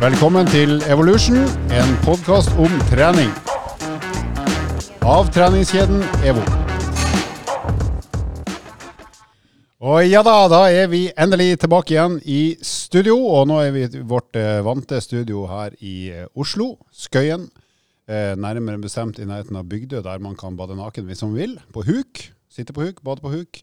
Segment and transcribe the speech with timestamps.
[0.00, 1.42] Velkommen til Evolution,
[1.76, 3.28] en podkast om trening.
[5.04, 6.40] Av treningskjeden EVO.
[9.84, 13.18] Og ja da, da er vi endelig tilbake igjen i studio.
[13.28, 17.50] Og nå er vi i vårt eh, vante studio her i eh, Oslo, Skøyen.
[18.08, 21.58] Eh, nærmere bestemt i nærheten av Bygdø, der man kan bade naken hvis man vil.
[21.76, 22.24] På huk.
[22.48, 23.60] Sitte på huk, bade på huk.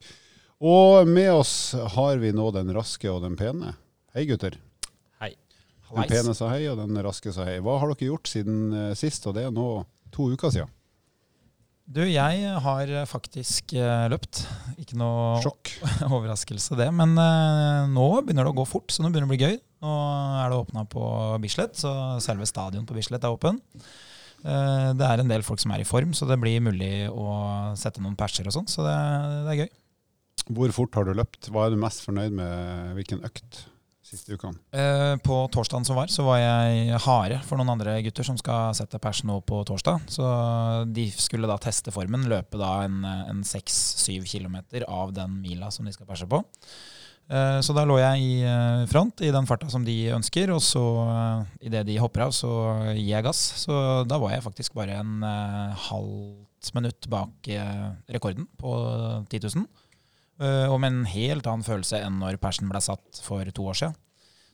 [0.62, 3.74] Og med oss har vi nå den raske og den pene.
[4.14, 4.62] Hei, gutter.
[5.88, 7.60] Den pene sa hei, og den raske sa hei.
[7.64, 9.24] Hva har dere gjort siden eh, sist?
[9.30, 9.68] Og det er nå
[10.14, 10.74] to uker siden.
[11.88, 14.42] Du, jeg har faktisk eh, løpt.
[14.84, 15.72] Ikke noe Sjokk.
[16.18, 16.90] overraskelse det.
[16.96, 19.58] Men eh, nå begynner det å gå fort, så nå begynner det å bli gøy.
[19.86, 19.96] Nå
[20.42, 21.06] er det åpna på
[21.44, 21.94] Bislett, så
[22.24, 23.62] selve stadion på Bislett er åpen.
[24.38, 27.28] Det er en del folk som er i form, så det blir mulig å
[27.78, 28.68] sette noen perser og sånn.
[28.70, 28.94] Så det,
[29.46, 29.72] det er gøy.
[30.58, 31.50] Hvor fort har du løpt?
[31.52, 32.94] Hva er du mest fornøyd med?
[32.98, 33.64] Hvilken økt
[34.08, 34.58] siste ukene?
[34.72, 38.74] Eh, På torsdagen som var, så var jeg hare for noen andre gutter som skal
[38.78, 40.06] sette pers nå på torsdag.
[40.12, 40.28] Så
[40.96, 43.02] de skulle da teste formen, løpe da en,
[43.44, 46.42] 6-7 kilometer av den mila som de skal perse på.
[47.30, 50.62] Eh, Så da lå jeg i eh, front i den farta som de ønsker, og
[50.64, 52.52] så eh, idet de hopper av, så
[52.96, 53.42] gir jeg gass.
[53.66, 53.76] Så
[54.08, 57.48] da var jeg faktisk bare en eh, halvt minutt bak
[58.12, 58.72] rekorden på
[59.30, 59.68] 10 000.
[60.40, 63.80] Eh, Og med en helt annen følelse enn når persen ble satt for to år
[63.80, 63.98] siden.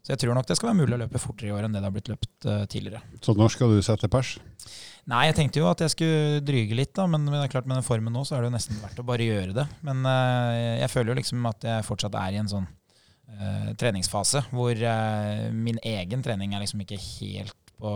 [0.04, 1.80] Så jeg tror nok det skal være mulig å løpe fortere i år enn det
[1.80, 3.00] det har blitt løpt eh, tidligere.
[3.24, 4.34] Så når skal du sette pers?
[5.08, 7.80] Nei, jeg tenkte jo at jeg skulle dryge litt, da, men det er klart med
[7.80, 9.66] den formen nå, så er det jo nesten verdt å bare gjøre det.
[9.84, 14.44] Men eh, jeg føler jo liksom at jeg fortsatt er i en sånn uh, treningsfase
[14.52, 17.94] hvor uh, min egen trening er liksom ikke helt på,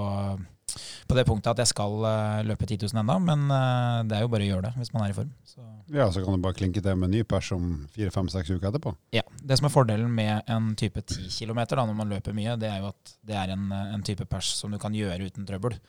[1.07, 4.25] på det punktet at jeg skal eh, løpe 10 000 ennå, men eh, det er
[4.25, 5.33] jo bare å gjøre det hvis man er i form.
[5.47, 5.63] Så.
[5.95, 8.95] Ja, så kan du bare klinke til med ny pers om fire-fem-seks uker etterpå.
[9.15, 12.57] Ja, Det som er fordelen med en type 10 km da, når man løper mye,
[12.59, 15.47] det er jo at det er en, en type pers som du kan gjøre uten
[15.47, 15.79] trøbbel.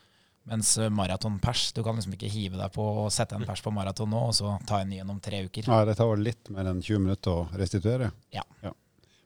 [0.49, 3.73] Mens eh, maratonpers, du kan liksom ikke hive deg på og sette en pers på
[3.75, 5.67] maraton nå, og så ta en ny en om tre uker.
[5.67, 8.13] Ja, det tar vel litt mer enn 20 minutter å restituere.
[8.33, 8.45] Ja.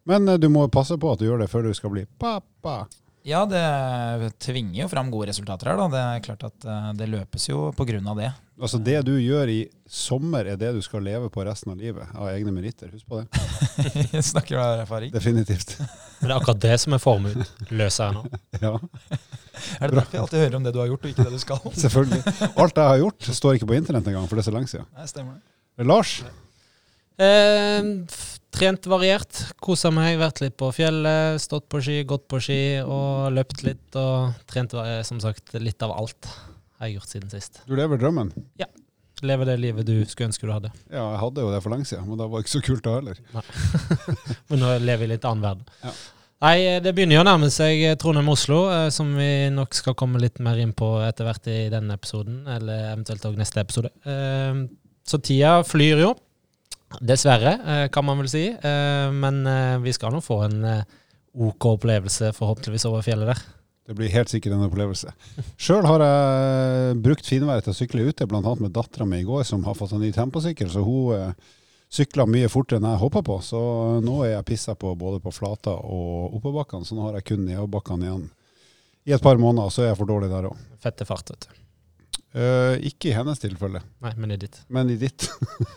[0.09, 2.83] Men eh, du må passe på at du gjør det før du skal bli pappa.
[3.23, 5.85] Ja, det tvinger jo fram gode resultater her, da.
[5.93, 8.31] Det er klart at eh, det løpes jo av det.
[8.59, 12.03] Altså Det du gjør i sommer, er det du skal leve på resten av livet,
[12.13, 12.91] av egne meritter.
[12.91, 13.41] Husk på det.
[14.13, 15.13] Jeg Snakker av erfaring?
[15.15, 15.77] Definitivt.
[16.19, 18.25] Men det er akkurat det som er formutløseren nå.
[18.65, 18.75] Ja,
[19.79, 21.41] Er det derfor jeg alltid hører om det du har gjort, og ikke det du
[21.41, 21.63] skal?
[21.79, 22.21] selvfølgelig.
[22.59, 24.87] Alt jeg har gjort, står ikke på internett engang, for det er så lenge siden.
[24.97, 25.87] Nei, stemmer det.
[25.87, 26.17] Lars,
[27.21, 27.83] Eh,
[28.53, 29.39] trent variert.
[29.63, 33.85] Kosa meg, vært litt på fjellet, stått på ski, gått på ski og løpt litt.
[33.99, 36.29] Og trent eh, som sagt litt av alt
[36.79, 37.61] har jeg gjort siden sist.
[37.67, 38.33] du lever drømmen.
[38.61, 38.69] Ja.
[39.23, 40.69] Leve det livet du skulle ønske du hadde.
[40.91, 42.97] Ja, jeg hadde jo det for lenge siden, men det var ikke så kult da
[42.97, 43.21] heller.
[44.49, 45.69] Men nå lever vi i litt annen verden.
[45.79, 45.93] Ja.
[46.43, 48.59] Nei, eh, det begynner jo å nærme seg eh, Trondheim-Oslo,
[48.91, 52.89] som vi nok skal komme litt mer inn på etter hvert i denne episoden, eller
[52.89, 53.93] eventuelt òg neste episode.
[55.07, 56.11] Så tida flyr jo.
[57.01, 58.47] Dessverre, eh, kan man vel si.
[58.49, 60.61] Eh, Men eh, vi skal nå få en
[61.33, 63.43] OK opplevelse, forhåpentligvis, over fjellet der.
[63.87, 65.11] Det blir helt sikkert en opplevelse.
[65.59, 68.53] Sjøl har jeg brukt finværet til å sykle ute, bl.a.
[68.59, 70.69] med dattera mi i går, som har fått en ny temposykkel.
[70.71, 71.33] Så hun
[71.93, 73.39] sykla mye fortere enn jeg hoppa på.
[73.43, 73.59] Så
[74.05, 77.43] nå er jeg pissa på både på flata og oppoverbakkene, så nå har jeg kun
[77.49, 78.23] nedoverbakkene igjen
[79.03, 79.73] i et par måneder.
[79.73, 80.63] Så er jeg for dårlig der òg.
[80.83, 81.62] Fette fart, vet du.
[82.33, 84.61] Ikke i hennes tilfelle, Nei, men i ditt.
[84.73, 85.27] men i ditt.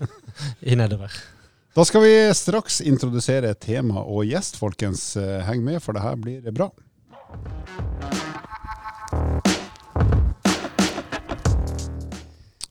[0.73, 1.13] I nedover.
[1.77, 5.11] Da skal vi straks introdusere tema og gjest, folkens.
[5.21, 6.71] Eh, Heng med, for det her blir bra.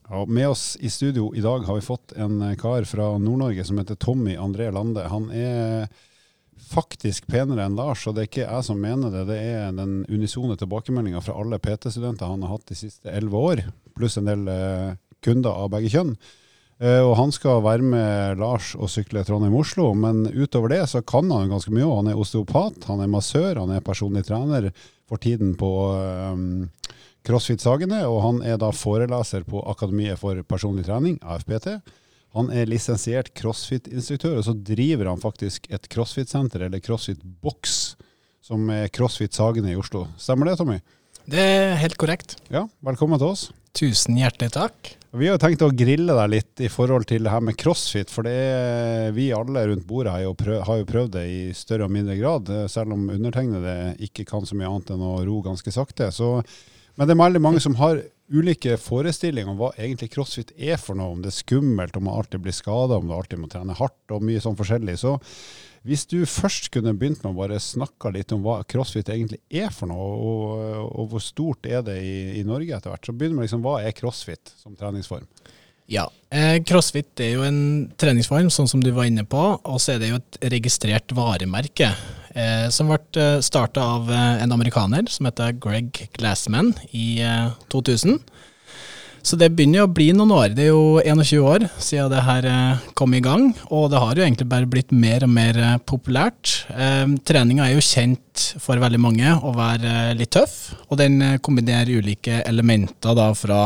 [0.09, 3.78] Ja, med oss i studio i dag har vi fått en kar fra Nord-Norge som
[3.78, 5.07] heter Tommy André Lande.
[5.09, 5.88] Han er
[6.66, 9.26] faktisk penere enn Lars, og det er ikke jeg som mener det.
[9.30, 13.62] Det er den unisone tilbakemeldinga fra alle PT-studenter han har hatt de siste elleve år,
[13.98, 16.16] pluss en del eh, kunder av begge kjønn.
[16.84, 21.31] Eh, og han skal være med Lars og sykle Trondheim-Oslo, men utover det så kan
[21.31, 21.88] han ganske mye.
[21.88, 24.72] Han er osteopat, han er massør, han er personlig trener
[25.07, 25.69] for tiden på
[26.34, 26.66] um,
[27.25, 31.78] CrossFit Sagene, og han er da foreleser på Akademiet for personlig trening, AFPT.
[32.36, 37.76] Han er lisensiert crossfit-instruktør, og så driver han faktisk et crossfit-senter, eller CrossFit-boks,
[38.44, 40.04] som er CrossFit Sagene i Oslo.
[40.20, 40.82] Stemmer det, Tommy?
[41.32, 42.36] Det er helt korrekt.
[42.52, 43.46] Ja, velkommen til oss.
[43.76, 44.92] Tusen hjertelig takk.
[45.16, 48.12] Vi har jo tenkt å grille deg litt i forhold til det her med crossfit,
[48.12, 51.40] for det er, vi alle rundt bordet har jo, prøvd, har jo prøvd det i
[51.56, 55.40] større og mindre grad, selv om undertegnede ikke kan så mye annet enn å ro
[55.46, 56.12] ganske sakte.
[56.12, 56.34] Så,
[57.00, 60.98] men det er veldig mange som har ulike forestillinger om hva egentlig crossfit er for
[60.98, 63.77] noe, om det er skummelt, om man alltid blir skada, om du alltid må trene
[63.77, 64.98] hardt og mye sånn forskjellig.
[65.01, 65.16] Så
[65.86, 69.69] hvis du først kunne begynt med å bare snakke litt om hva crossfit egentlig er
[69.74, 73.44] for noe, og, og hvor stort er det i, i Norge etter hvert, så begynner
[73.44, 75.30] vi liksom hva er crossfit som treningsform?
[75.92, 77.60] Ja, eh, CrossFit er jo en
[78.02, 81.92] treningsform, sånn som du var inne på, og så er det jo et registrert varemerke.
[82.36, 88.18] Eh, som ble starta av eh, en amerikaner som heter Greg Glassman i eh, 2000.
[89.26, 90.52] Så det begynner jo å bli noen år.
[90.54, 94.20] Det er jo 21 år siden det her eh, kom i gang, og det har
[94.20, 96.52] jo egentlig bare blitt mer og mer eh, populært.
[96.70, 101.18] Eh, treninga er jo kjent for veldig mange å være eh, litt tøff, og den
[101.26, 103.64] eh, kombinerer ulike elementer da fra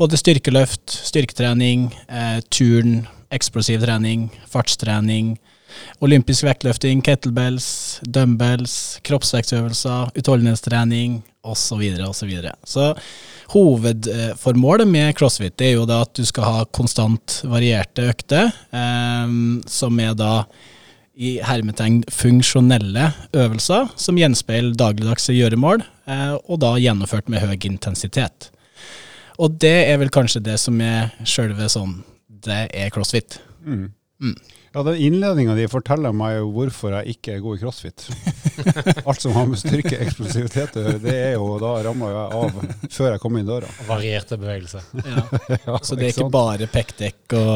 [0.00, 5.36] både styrkeløft, styrketrening, eh, turn, eksplosiv trening, fartstrening,
[6.04, 11.80] olympisk vektløfting, kettlebells, dumbbells, kroppsvekstøvelser, utholdenhetstrening osv.
[12.14, 12.54] Så, videre.
[12.64, 12.92] så
[13.52, 19.34] hovedformålet med crossfit er jo da at du skal ha konstant varierte økter, eh,
[19.70, 20.36] som er da
[21.14, 28.50] i hermetegn funksjonelle øvelser som gjenspeiler dagligdagse gjøremål, eh, og da gjennomført med høy intensitet.
[29.42, 31.96] Og det er vel kanskje det som er sjølve sånn
[32.44, 33.40] Det er crossfit.
[33.64, 33.88] Mm.
[34.22, 34.34] Mm.
[34.74, 38.04] Ja, den Innledninga di forteller meg jo hvorfor jeg ikke er god i crossfit.
[39.08, 42.40] Alt som har med styrke og eksplosivitet å gjøre, det er jo da rammer jeg
[42.40, 43.70] av før jeg kommer inn døra.
[43.86, 44.86] Varierte bevegelser.
[44.98, 45.24] Ja.
[45.68, 46.34] Ja, Så det er ikke sant?
[46.34, 47.52] bare pekdekk og,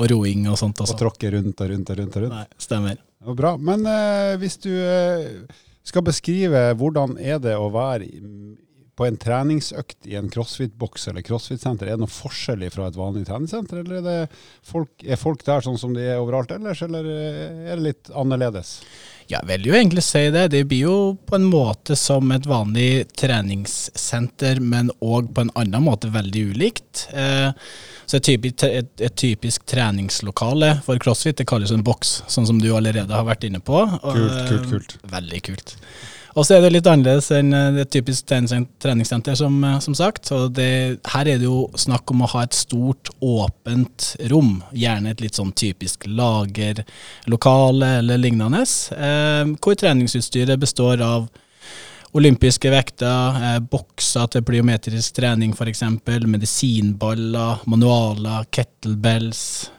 [0.00, 0.80] og roing og sånt.
[0.80, 0.96] Også.
[0.96, 2.16] Og tråkke rundt og rundt og rundt.
[2.16, 2.38] og rundt.
[2.40, 2.96] Nei, stemmer.
[3.22, 3.52] Det bra.
[3.60, 5.28] Men eh, hvis du eh,
[5.86, 8.08] skal beskrive hvordan er det å være
[8.96, 13.24] på en treningsøkt i en crossfit-boks eller crossfit-senter, er det noe forskjellig fra et vanlig
[13.28, 17.08] treningssenter, eller er, det folk, er folk der sånn som de er overalt ellers, eller
[17.08, 18.76] er det litt annerledes?
[19.30, 20.48] Jeg vil jo egentlig si det.
[20.52, 20.96] Det blir jo
[21.28, 27.06] på en måte som et vanlig treningssenter, men òg på en annen måte veldig ulikt.
[27.16, 27.50] Eh,
[28.04, 32.60] så et typisk, et, et typisk treningslokale for crossfit det kalles en boks, sånn som
[32.60, 33.78] du allerede har vært inne på.
[33.78, 34.96] Og, Kult, kult, eh, kult.
[35.14, 35.76] Veldig kult.
[36.32, 40.30] Og så er det litt annerledes enn det et typisk treningssenter, som, eh, som sagt.
[40.30, 44.62] Så det, her er det jo snakk om å ha et stort, åpent rom.
[44.72, 48.64] Gjerne et litt sånn typisk lagerlokale eller lignende.
[48.96, 51.28] Eh, hvor treningsutstyret består av
[52.16, 55.84] olympiske vekter, eh, bokser til plyometrisk trening f.eks.,
[56.28, 59.70] medisinballer, manualer, kettlebells.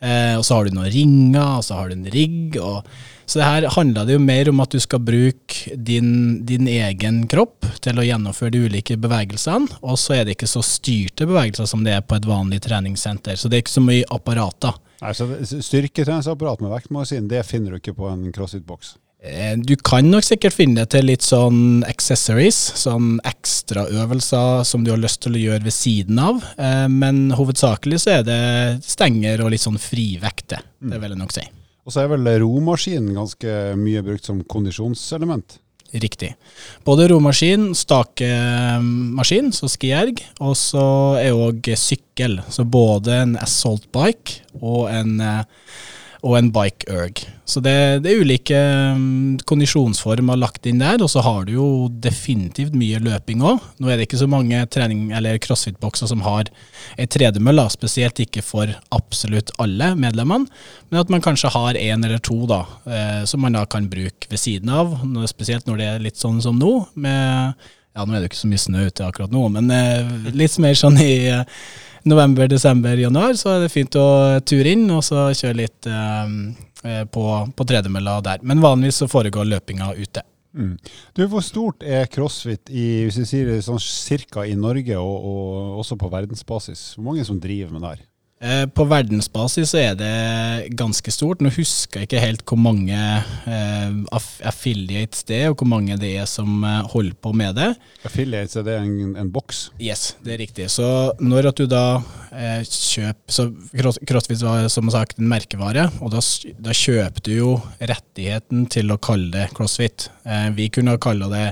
[0.00, 2.58] Eh, og så har du noen ringer, og så har du en rigg.
[2.62, 2.86] Og,
[3.28, 7.22] så det her handler det jo mer om at du skal bruke din, din egen
[7.28, 11.68] kropp til å gjennomføre de ulike bevegelsene, og så er det ikke så styrte bevegelser
[11.68, 13.36] som det er på et vanlig treningssenter.
[13.36, 14.78] Så det er ikke så mye apparater.
[15.14, 15.28] Så
[15.62, 18.96] Styrketreningsapparat med vektmaskin, det finner du ikke på en crossfit-boks.
[19.22, 24.92] Eh, Du kan nok sikkert finne det til litt sånn accessories, sånn ekstraøvelser som du
[24.94, 29.44] har lyst til å gjøre ved siden av, eh, men hovedsakelig så er det stenger
[29.44, 31.46] og litt sånn frivekter, det vil jeg nok si.
[31.88, 35.56] Og så er vel romaskinen ganske mye brukt som kondisjonselement.
[35.96, 36.34] Riktig.
[36.84, 40.84] Både romaskin, stakemaskin, så skierg, og så
[41.16, 42.42] er òg sykkel.
[42.52, 45.46] Så både en assault bike og en, eh,
[46.26, 47.20] og en bike erg.
[47.48, 48.58] Så det, det er ulike
[48.98, 51.68] mm, kondisjonsformer lagt inn der, og så har du jo
[52.04, 53.62] definitivt mye løping òg.
[53.78, 56.50] Nå er det ikke så mange trening- eller crossfit-bokser som har
[56.98, 60.50] ei tredemølle, spesielt ikke for absolutt alle medlemmene,
[60.90, 64.28] men at man kanskje har én eller to da, eh, som man da kan bruke
[64.28, 64.98] ved siden av,
[65.30, 68.40] spesielt når det er litt sånn som nå, med ja, nå er det jo ikke
[68.44, 71.60] så mye snø ute akkurat nå, men eh, litt mer sånn i eh,
[72.08, 74.08] november, desember, januar, så er det fint å
[74.46, 76.34] ture inn og så kjøre litt eh,
[76.86, 77.24] eh, på,
[77.58, 78.44] på tredemølla der.
[78.46, 80.24] Men vanligvis så foregår løpinga ute.
[80.58, 80.76] Mm.
[81.14, 85.82] Du, Hvor stort er crossfit i, hvis vi sier sånn cirka i Norge og, og
[85.82, 86.92] også på verdensbasis?
[86.96, 88.06] Hvor mange som driver med det her?
[88.40, 91.40] Eh, På verdensbasis så er det ganske stort.
[91.42, 93.96] Nå husker jeg ikke helt hvor mange eh,
[94.46, 97.72] affiliates det er, og hvor mange det er som eh, holder på med det.
[98.06, 99.64] Affiliates, er det en, en boks?
[99.82, 100.68] Yes, det er riktig.
[100.70, 100.86] Så
[101.18, 101.82] når at du da
[102.30, 106.22] eh, kjøper Så Cross- CrossFit var som sagt en merkevare, og da,
[106.62, 107.50] da kjøper du jo
[107.82, 110.08] rettigheten til å kalle det CrossFit.
[110.28, 111.46] Eh, vi kunne ha kalla det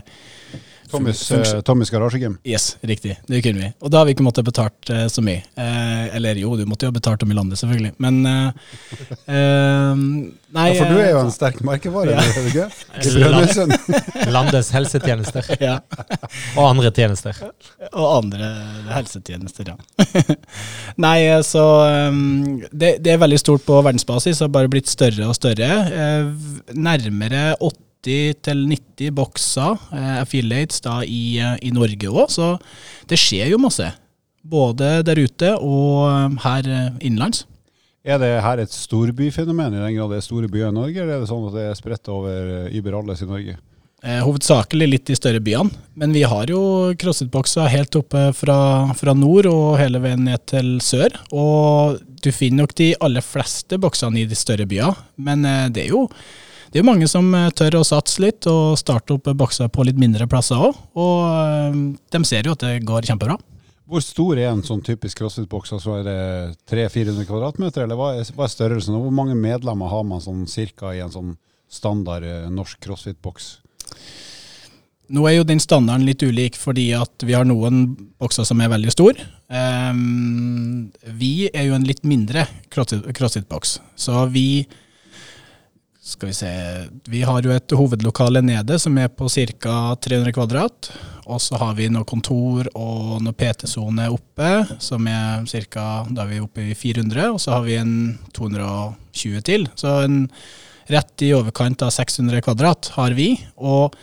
[0.90, 2.38] Thomas uh, eh, Tommys garasjegym?
[2.44, 3.16] Yes, riktig.
[3.26, 3.70] Det kunne vi.
[3.80, 5.42] Og da har vi ikke måttet betalt uh, så mye.
[5.58, 7.92] Uh, eller jo, du måtte jo ha betalt om i landet, selvfølgelig.
[8.02, 8.14] Men
[10.56, 12.22] nei ja, For du er jo en sterk merkevare, ja.
[12.22, 12.68] er du ikke?
[14.26, 15.42] I Landets helsetjenester.
[15.60, 15.76] ja.
[16.56, 17.34] Og andre tjenester.
[17.92, 18.50] Og andre
[18.94, 19.76] helsetjenester, ja.
[21.02, 21.64] nei, så
[22.10, 25.70] um, det, det, er veldig stort på verdensbasis, har bare blitt større og større.
[26.74, 32.30] nærmere åtte 70-90 bokser, eh, affiliates, da i, eh, i Norge òg.
[32.30, 32.58] Så
[33.08, 33.92] det skjer jo masse.
[34.46, 37.46] Både der ute og eh, her innenlands.
[38.06, 41.16] Er det her et storbyfenomen i den grad det er store byer i Norge, eller
[41.16, 43.56] er det sånn at det er spredt over Iberalles i Norge?
[44.06, 48.58] Hovedsakelig litt i større byene, men vi har jo crossfit-bokser helt oppe fra,
[48.94, 51.16] fra, nord og hele veien ned til sør.
[51.34, 55.42] Og du finner nok de aller fleste boksene i de større byene, men
[55.74, 56.04] det er jo
[56.70, 59.84] det er jo mange som eh, tør å satse litt og starte opp bokser på
[59.86, 60.78] litt mindre plasser òg.
[60.98, 61.78] Og eh,
[62.16, 63.38] de ser jo at det går kjempebra.
[63.86, 65.76] Hvor stor er en sånn typisk crossfit-boks?
[65.76, 66.18] Altså er det
[66.72, 68.96] 300-400 kvadratmeter, eller hva er, hva er størrelsen?
[68.98, 71.36] Og hvor mange medlemmer har man sånn cirka i en sånn
[71.70, 73.52] standard eh, norsk crossfit-boks?
[75.14, 77.84] Nå er jo den standarden litt ulik, fordi at vi har noen
[78.18, 79.22] bokser som er veldig store.
[79.46, 82.42] Um, vi er jo en litt mindre
[82.74, 84.66] crossfit- crossfit-boks, så vi
[86.06, 86.50] skal vi se
[87.10, 89.96] Vi har jo et hovedlokale nede som er på ca.
[89.98, 90.90] 300 kvadrat.
[91.26, 96.06] Og så har vi noe kontor og noe PT-sone oppe, som er ca.
[96.06, 97.32] Da er oppe i 400.
[97.32, 97.96] Og så har vi en
[98.38, 99.66] 220 til.
[99.74, 100.28] Så en
[100.86, 103.32] rett i overkant av 600 kvadrat har vi.
[103.58, 103.96] Og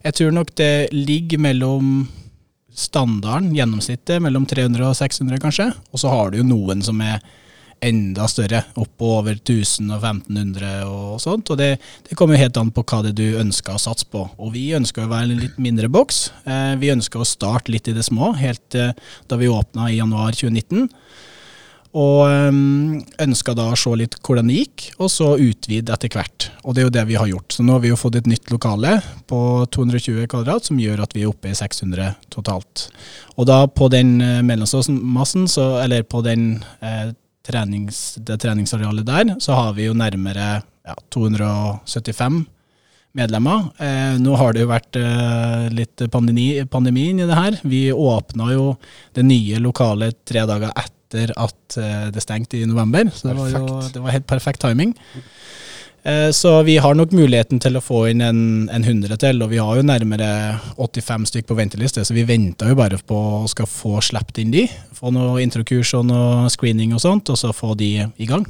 [0.00, 2.08] jeg tror nok det ligger mellom
[2.72, 5.68] standarden, gjennomsnittet, mellom 300 og 600 kanskje.
[5.92, 7.20] Og så har du jo noen som er
[7.84, 11.50] enda større, opp på over 1000 og 1500 og sånt.
[11.52, 11.70] Og det,
[12.08, 14.26] det kommer jo helt an på hva det du ønsker å satse på.
[14.38, 16.28] Og vi ønsker å være en litt mindre boks.
[16.44, 18.94] Eh, vi ønsker å starte litt i det små, helt eh,
[19.30, 20.88] da vi åpna i januar 2019.
[21.90, 26.46] Og øhm, ønska da å se litt hvordan det gikk, og så utvide etter hvert.
[26.62, 27.56] Og det er jo det vi har gjort.
[27.56, 29.40] Så nå har vi jo fått et nytt lokale på
[29.74, 32.86] 220 kvadrat, som gjør at vi er oppe i 600 totalt.
[33.34, 35.48] Og da på den eh, mellommassen,
[35.82, 37.10] eller på den eh,
[37.46, 42.44] trenings, det treningsarealet der, så har vi jo nærmere ja, 275
[43.16, 43.70] medlemmer.
[43.82, 47.58] Eh, nå har det jo vært eh, litt pandemi, pandemi inni det her.
[47.66, 48.72] Vi åpna jo
[49.16, 53.52] det nye lokalet tre dager etter at eh, det stengte i november, så det var
[53.54, 54.94] jo det var helt perfekt timing.
[54.94, 55.30] Eh,
[56.32, 58.40] Så vi har nok muligheten til å få inn en,
[58.72, 60.28] en 100 til, og vi har jo nærmere
[60.78, 64.54] 85 stykk på venteliste, så vi venter jo bare på å skal få sluppet inn
[64.54, 64.64] de.
[64.96, 68.48] Få noe introkurs og noe screening og sånt, og så få de i gang.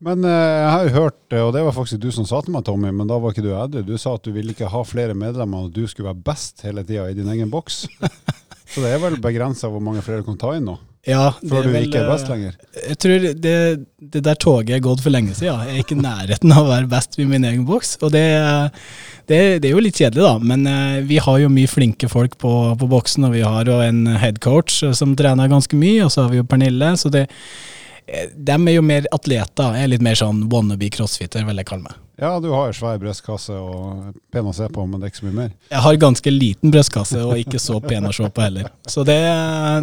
[0.00, 2.54] Men eh, jeg har jo hørt, eh, og det var faktisk du som sa til
[2.54, 3.82] meg, Tommy, men da var ikke du edru.
[3.84, 6.84] Du sa at du ville ikke ha flere medlemmer, og du skulle være best hele
[6.88, 7.82] tida i din egen boks.
[8.70, 10.78] Så det er vel begrensa hvor mange flere du kan ta inn nå,
[11.08, 12.56] Ja, før du vel, ikke er best eh, lenger.
[12.76, 13.54] Jeg tror det,
[14.12, 15.62] det der toget er gått for lenge siden.
[15.64, 17.94] Jeg er ikke i nærheten av å være best i min egen boks.
[18.04, 18.24] Og det,
[19.30, 20.34] det, det er jo litt kjedelig, da.
[20.52, 23.80] Men eh, vi har jo mye flinke folk på, på boksen, og vi har jo
[23.84, 26.92] en headcoach som trener ganske mye, og så har vi jo Pernille.
[27.00, 27.24] Så det,
[28.36, 29.80] de er jo mer atleter.
[29.80, 31.96] Jeg er litt mer sånn wannabe crossfitter, vil jeg kalle meg.
[32.20, 35.22] Ja, du har jo svær brystkasse og pen å se på, men det er ikke
[35.22, 35.52] så mye mer.
[35.72, 38.68] Jeg har ganske liten brystkasse, og ikke så pen å se på heller.
[38.84, 39.16] Så det,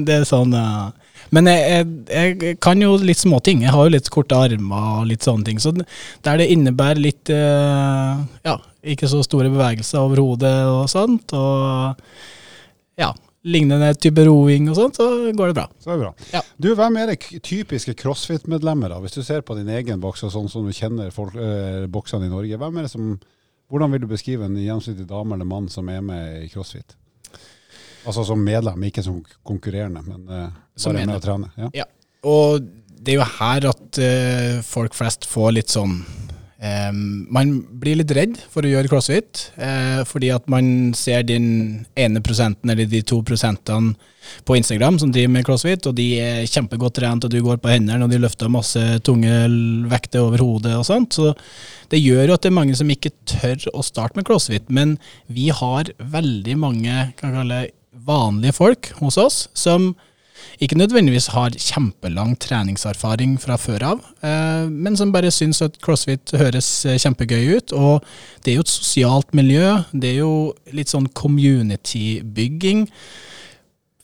[0.05, 3.65] det er sånn eh, Men jeg, jeg, jeg kan jo litt småting.
[3.65, 5.61] Jeg har jo litt korte armer og litt sånne ting.
[5.61, 8.57] Så der det innebærer litt eh, Ja,
[8.87, 11.97] ikke så store bevegelser over hodet og sånt, og
[12.97, 13.11] ja,
[13.47, 15.65] lignende type roing og sånt, så går det bra.
[15.79, 16.11] Så det er bra.
[16.33, 16.43] Ja.
[16.57, 19.01] Du, hvem er det typiske crossfit-medlemmer, da?
[19.03, 22.29] Hvis du ser på din egen boks og sånn som du kjenner folk, øh, boksene
[22.29, 23.17] i Norge, hvem er det som
[23.67, 26.93] Hvordan vil du beskrive en gjennomsnittlig dame eller mann som er med i crossfit?
[28.07, 30.49] Altså som medlem, ikke som konkurrerende, men uh,
[30.79, 31.51] Som bare med å trene.
[31.75, 31.87] Ja.
[32.27, 32.63] Og
[32.97, 35.99] det er jo her at uh, folk flest får litt sånn
[36.57, 41.85] Um, Man blir litt redd for å gjøre crossfit, uh, fordi at man ser den
[41.93, 43.93] ene prosenten eller de to prosentene
[44.47, 47.69] på Instagram som driver med crossfit, og de er kjempegodt trent, og du går på
[47.71, 49.35] hendene, og de løfter masse tunge
[49.91, 51.13] vekter over hodet og sånt.
[51.15, 51.35] Så
[51.93, 54.67] det gjør jo at det er mange som ikke tør å starte med crossfit.
[54.73, 54.97] Men
[55.31, 57.67] vi har veldig mange kan kalle,
[58.05, 59.93] vanlige folk hos oss som
[60.61, 66.33] ikke nødvendigvis har kjempelang treningserfaring fra før av, eh, men som bare syns at crossfit
[66.37, 67.73] høres kjempegøy ut.
[67.73, 68.05] Og
[68.43, 72.87] det er jo et sosialt miljø, det er jo litt sånn community-bygging.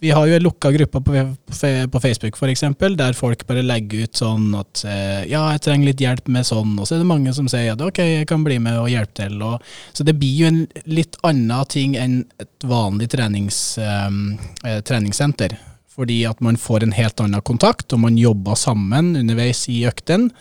[0.04, 4.20] Vi har jo en lukka gruppe på, Facebook for eksempel, der folk bare legger ut
[4.20, 7.32] sånn at eh, ja, jeg trenger litt hjelp med sånn, og så er det mange
[7.36, 9.38] som sier at ok, jeg kan bli med og hjelpe til.
[9.48, 9.64] Og,
[9.96, 10.60] så det blir jo en
[10.92, 15.56] litt annen ting enn et vanlig trenings, um, treningssenter.
[15.94, 20.32] Fordi at man får en helt annen kontakt, og man jobber sammen underveis i økten.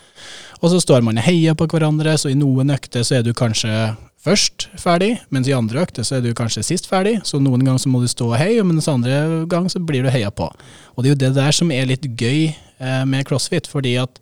[0.61, 3.33] Og så står man og heier på hverandre, så i noen økter så er du
[3.37, 3.93] kanskje
[4.23, 7.17] først ferdig, mens i andre økter så er du kanskje sist ferdig.
[7.27, 10.11] Så noen ganger så må du stå og heie, mens andre gang så blir du
[10.13, 10.47] heia på.
[10.95, 14.21] Og det er jo det der som er litt gøy eh, med crossfit, fordi at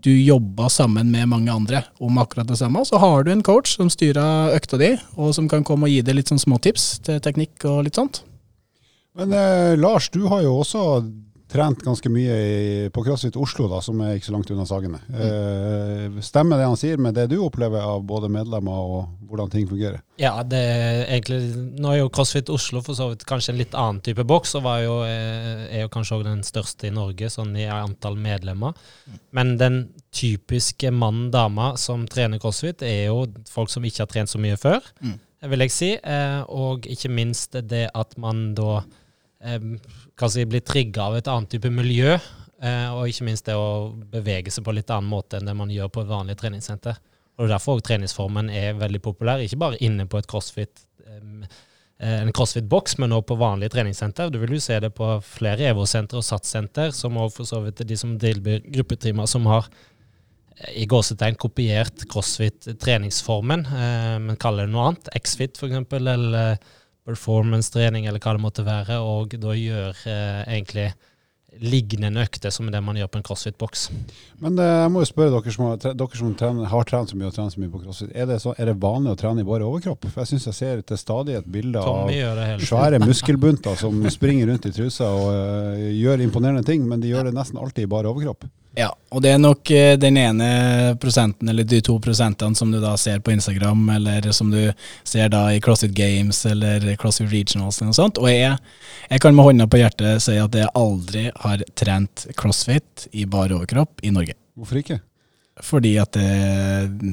[0.00, 2.82] du jobber sammen med mange andre om akkurat det samme.
[2.88, 6.02] Så har du en coach som styrer økta di, og som kan komme og gi
[6.04, 8.24] deg litt sånn småtips til teknikk og litt sånt.
[9.20, 10.84] Men eh, Lars, du har jo også
[11.50, 15.00] trent ganske mye i, på CrossFit Oslo, da, som er ikke så langt unna Sagene.
[15.10, 19.66] Eh, stemmer det han sier med det du opplever av både medlemmer og hvordan ting
[19.66, 19.98] fungerer?
[20.22, 21.40] Ja, det er egentlig
[21.82, 24.64] Nå er jo CrossFit Oslo for så vidt kanskje en litt annen type boks, og
[24.68, 28.78] var jo, eh, er jo kanskje òg den største i Norge sånn i antall medlemmer.
[29.34, 29.80] Men den
[30.14, 34.86] typiske mann-dama som trener CrossFit, er jo folk som ikke har trent så mye før,
[35.02, 35.18] Mm.
[35.50, 35.92] vil jeg si.
[35.98, 38.84] Eh, og ikke minst det at man da eh,
[39.40, 42.18] si, blir trigga av et annet type miljø.
[42.60, 45.72] Eh, og ikke minst det å bevege seg på litt annen måte enn det man
[45.72, 46.98] gjør på et vanlig treningssenter.
[47.38, 51.46] Og det er derfor treningsformen er veldig populær, ikke bare inne på et crossfit, eh,
[52.00, 54.28] en crossfit-boks, men også på vanlige treningssenter.
[54.32, 57.80] Du vil jo se det på flere EVO-sentre og SATS-senter, som også for så vidt
[57.88, 59.70] de som tilbyr gruppetimer, som har
[60.60, 63.64] eh, i gåsetegn kopiert crossfit-treningsformen,
[64.20, 65.08] men kaller det noe annet.
[65.16, 66.60] X-fit f.eks., eller
[67.08, 70.90] performance-trening, eller hva det måtte være, og da gjør eh, egentlig
[71.58, 73.88] lignende økter som det man gjør på en crossfit-boks.
[74.42, 77.18] Men eh, jeg må jo spørre dere som, har, dere som trener, har trent så
[77.18, 79.42] mye og trent så mye på CrossFit, er det, så, er det vanlig å trene
[79.42, 80.06] i bare overkropp?
[80.08, 84.52] For jeg syns jeg ser til stadig et bilde av det svære muskelbunter som springer
[84.52, 87.90] rundt i trusa og uh, gjør imponerende ting, men de gjør det nesten alltid i
[87.90, 88.46] bare overkropp.
[88.78, 90.48] Ja, og det er nok eh, den ene
[91.02, 94.60] prosenten, eller de to prosentene som du da ser på Instagram, eller som du
[95.02, 98.20] ser da i CrossFit Games eller CrossFit Regionals eller noe sånt.
[98.22, 98.54] Og jeg,
[99.10, 103.50] jeg kan med hånda på hjertet si at jeg aldri har trent CrossFit i bar
[103.56, 104.38] overkropp i Norge.
[104.54, 105.00] Hvorfor ikke?
[105.64, 106.26] Fordi at det,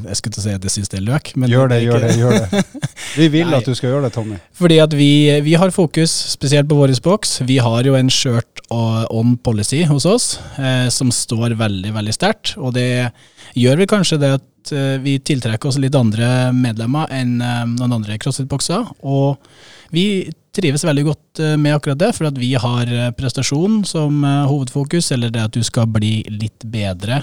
[0.08, 1.32] jeg skulle til å si at jeg syns det er løk.
[1.36, 2.12] Men Gjør det, gjør det.
[2.20, 2.63] gjør det.
[3.20, 4.38] Vi vil at du skal gjøre det, Tommy.
[4.58, 5.10] Fordi at vi,
[5.46, 7.39] vi har fokus, spesielt på vår boks.
[7.48, 10.27] Vi har jo en shirt on policy hos oss,
[10.60, 12.56] eh, som står veldig, veldig sterkt.
[12.60, 13.10] Og det
[13.58, 18.00] gjør vel kanskje det at eh, vi tiltrekker oss litt andre medlemmer enn eh, noen
[18.00, 18.92] andre CrossFit-bokser.
[19.08, 19.38] Og
[19.96, 20.27] vi
[20.58, 24.48] trives veldig godt eh, med akkurat det, for at vi har eh, prestasjon som eh,
[24.50, 27.22] hovedfokus, eller det at du skal bli litt bedre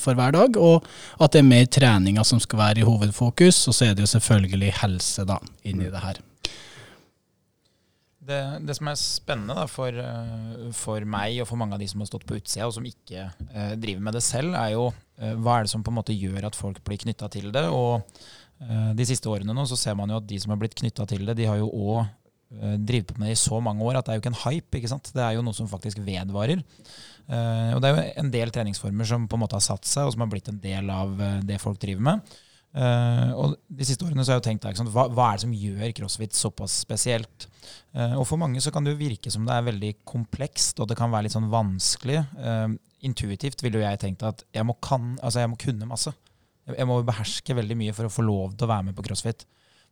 [0.00, 0.86] for hver dag, og
[1.20, 4.10] at det er mer treninger som skal være i hovedfokus, og så er det jo
[4.14, 6.20] selvfølgelig helse da, inni det her.
[8.30, 9.96] Det, det som er spennende da, for,
[10.76, 13.24] for meg og for mange av de som har stått på utsida, og som ikke
[13.26, 16.16] eh, driver med det selv, er jo eh, hva er det som på en måte
[16.16, 17.64] gjør at folk blir knytta til det.
[17.74, 18.04] Og
[18.62, 21.08] eh, de siste årene nå så ser man jo at de som har blitt knytta
[21.10, 22.04] til det, de har jo òg
[22.50, 24.78] drevet på med i så mange år at det er jo ikke en hype.
[24.78, 25.12] ikke sant?
[25.14, 26.62] Det er jo noe som faktisk vedvarer.
[27.30, 30.08] Uh, og det er jo en del treningsformer som på en måte har satt seg,
[30.08, 32.32] og som har blitt en del av eh, det folk driver med.
[32.70, 35.42] Uh, og de siste årene så har jeg jo tenkt da, hva, hva er det
[35.42, 37.46] som gjør crossfit såpass spesielt?
[37.94, 40.90] Uh, og for mange så kan det jo virke som det er veldig komplekst, og
[40.90, 42.18] det kan være litt sånn vanskelig.
[42.38, 42.66] Eh,
[43.06, 46.12] intuitivt ville jo jeg tenkt at jeg må, kan, altså jeg må kunne masse.
[46.70, 49.46] Jeg må beherske veldig mye for å få lov til å være med på crossfit.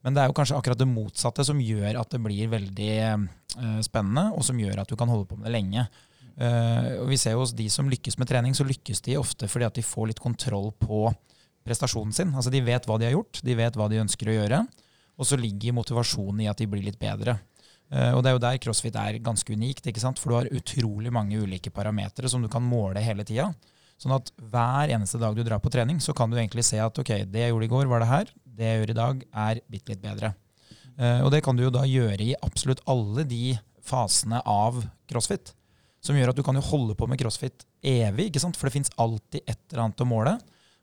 [0.06, 3.80] Men det er jo kanskje akkurat det motsatte som gjør at det blir veldig uh,
[3.84, 5.87] spennende, og som gjør at du kan holde på med det lenge.
[6.38, 9.48] Uh, og vi ser jo hos de som lykkes med trening, så lykkes de ofte
[9.50, 11.08] fordi at de får litt kontroll på
[11.66, 12.30] prestasjonen sin.
[12.30, 14.62] Altså De vet hva de har gjort, de vet hva de ønsker å gjøre.
[15.18, 17.40] Og så ligger motivasjonen i at de blir litt bedre.
[17.90, 20.22] Uh, og det er jo der crossfit er ganske unikt, ikke sant?
[20.22, 23.50] for du har utrolig mange ulike parametere som du kan måle hele tida.
[23.98, 27.00] Sånn at hver eneste dag du drar på trening, så kan du egentlig se at
[27.02, 28.30] ok, det jeg gjorde i går, var det her.
[28.59, 30.33] Det jeg gjør i dag, er bitte litt bedre.
[30.99, 33.55] Eh, og det kan du jo da gjøre i absolutt alle de
[33.87, 35.55] fasene av crossfit.
[36.05, 38.59] Som gjør at du kan jo holde på med crossfit evig, ikke sant?
[38.59, 40.35] for det fins alltid et eller annet å måle.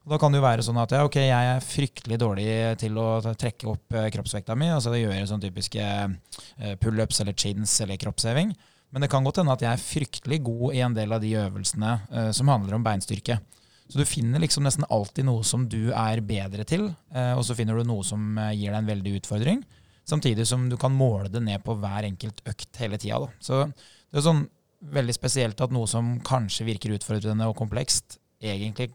[0.06, 2.48] Og da kan det jo være sånn at ja, ok, jeg er fryktelig dårlig
[2.80, 4.70] til å trekke opp eh, kroppsvekta mi.
[4.72, 8.54] altså det gjør jeg sånn typiske eh, pullups eller chins eller kroppsheving.
[8.94, 11.34] Men det kan godt hende at jeg er fryktelig god i en del av de
[11.42, 11.98] øvelsene
[12.38, 13.42] som handler om beinstyrke.
[13.90, 17.56] Så du finner liksom nesten alltid noe som du er bedre til, eh, og så
[17.58, 19.62] finner du noe som eh, gir deg en veldig utfordring.
[20.06, 23.22] Samtidig som du kan måle det ned på hver enkelt økt hele tida.
[23.42, 24.46] Så det er sånn
[24.96, 28.92] veldig spesielt at noe som kanskje virker utfordrende og komplekst, egentlig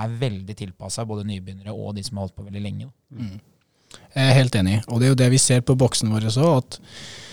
[0.00, 2.90] er veldig tilpassa både nybegynnere og de som har holdt på veldig lenge.
[3.12, 3.38] Mm.
[4.14, 6.78] Jeg er helt enig, og det er jo det vi ser på boksen vår òg.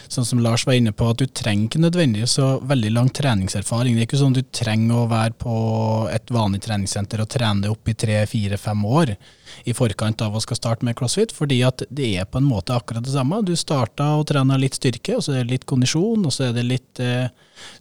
[0.08, 3.96] Sånn som Lars var inne på, at du trenger ikke nødvendigvis så veldig lang treningserfaring.
[3.96, 5.58] Det er ikke sånn at du trenger å være på
[6.14, 9.18] et vanlig treningssenter og trene det opp i tre, fire, fem år
[9.66, 12.76] i forkant av å skal starte med crossfit, fordi at det er på en måte
[12.76, 13.42] akkurat det samme.
[13.46, 16.56] Du starta og trena litt styrke, og så er det litt kondisjon, og så er
[16.58, 17.30] det litt eh,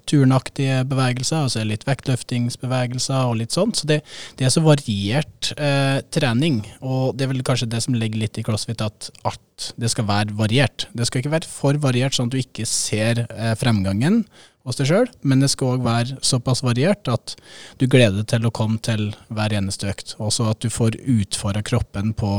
[0.08, 3.80] turnaktige bevegelser, og så er det litt vektløftingsbevegelser og litt sånt.
[3.80, 4.00] Så det,
[4.38, 8.40] det er så variert eh, trening, og det er vel kanskje det som ligger litt
[8.40, 10.88] i crossfit, at, at det skal være variert.
[10.96, 14.24] Det skal ikke være for variert, sånn at du ikke ser eh, fremgangen,
[14.66, 17.36] hos sjøl, men det skal òg være såpass variert at
[17.78, 20.16] du gleder deg til å komme til hver eneste økt.
[20.18, 22.32] Også at du får utfordra kroppen på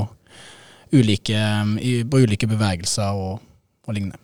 [0.92, 1.42] ulike,
[2.12, 3.44] på ulike bevegelser og,
[3.88, 4.20] og lignende.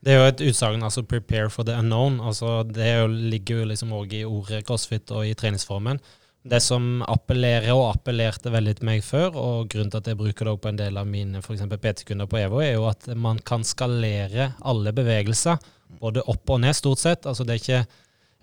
[0.00, 2.22] Det er jo et utsagn, altså 'prepare for the unknown'.
[2.24, 6.00] altså Det er ligger jo liksom òg i ordet crossfit og i treningsformen.
[6.42, 10.48] Det som appellerer og appellerte veldig til meg før, og grunnen til at jeg bruker
[10.48, 14.54] det på en del av mine PT-kunder på EVO, er jo at man kan skalere
[14.64, 15.58] alle bevegelser,
[16.00, 17.26] både opp og ned, stort sett.
[17.26, 17.82] Altså Det er ikke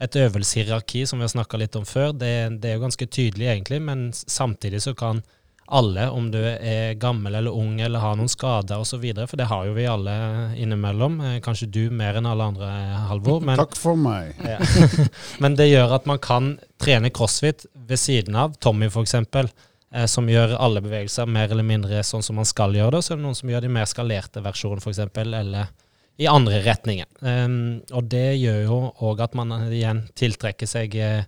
[0.03, 2.11] et øvelseshierarki, som vi har snakka litt om før.
[2.13, 5.23] Det, det er jo ganske tydelig, egentlig, men samtidig så kan
[5.67, 9.65] alle, om du er gammel eller ung eller har noen skader osv., for det har
[9.67, 10.13] jo vi alle
[10.55, 11.17] innimellom.
[11.21, 12.69] Eh, kanskje du mer enn alle andre,
[13.09, 13.41] Halvor.
[13.43, 14.37] Men, Takk for meg.
[14.53, 14.61] ja.
[15.43, 20.29] men det gjør at man kan trene crossfit ved siden av Tommy f.eks., eh, som
[20.31, 23.03] gjør alle bevegelser mer eller mindre sånn som man skal gjøre det.
[23.03, 25.75] Så er det noen som gjør de mer skalerte versjonene, f.eks., eller
[26.17, 27.07] i andre retninger.
[27.21, 31.27] Um, og det gjør jo òg at man igjen tiltrekker seg eh,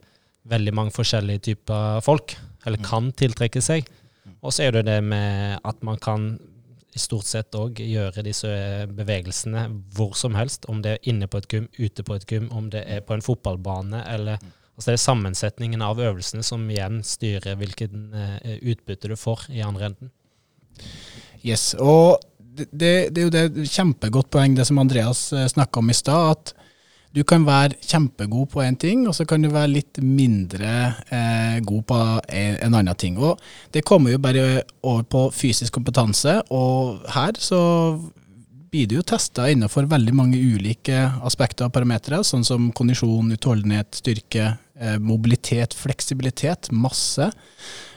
[0.49, 2.33] veldig mange forskjellige typer folk,
[2.65, 3.89] eller kan tiltrekke seg.
[4.39, 6.31] Og så er det det med at man kan
[6.95, 8.49] i stort sett òg gjøre disse
[8.97, 10.65] bevegelsene hvor som helst.
[10.71, 13.17] Om det er inne på et gym, ute på et gym, om det er på
[13.17, 14.39] en fotballbane eller
[14.79, 19.59] Altså det er sammensetningen av øvelsene som igjen styrer hvilken uh, utbytte du får i
[19.59, 20.11] andre enden.
[21.43, 22.23] Yes, og
[22.71, 26.31] det, det, er jo det kjempegodt poeng det som Andreas uh, snakka om i stad.
[26.37, 26.55] at
[27.09, 30.73] du kan være kjempegod på én ting, og så kan du være litt mindre
[31.09, 33.17] eh, god på en, en, annen ting.
[33.17, 33.39] Og
[33.73, 37.61] Det kommer jo bare over på fysisk kompetanse, og her så
[38.69, 44.03] blir det jo testa innenfor veldig mange ulike aspekter og parametere, sånn som kondisjon, utholdenhet,
[44.03, 47.31] styrke, eh, mobilitet, fleksibilitet, masse.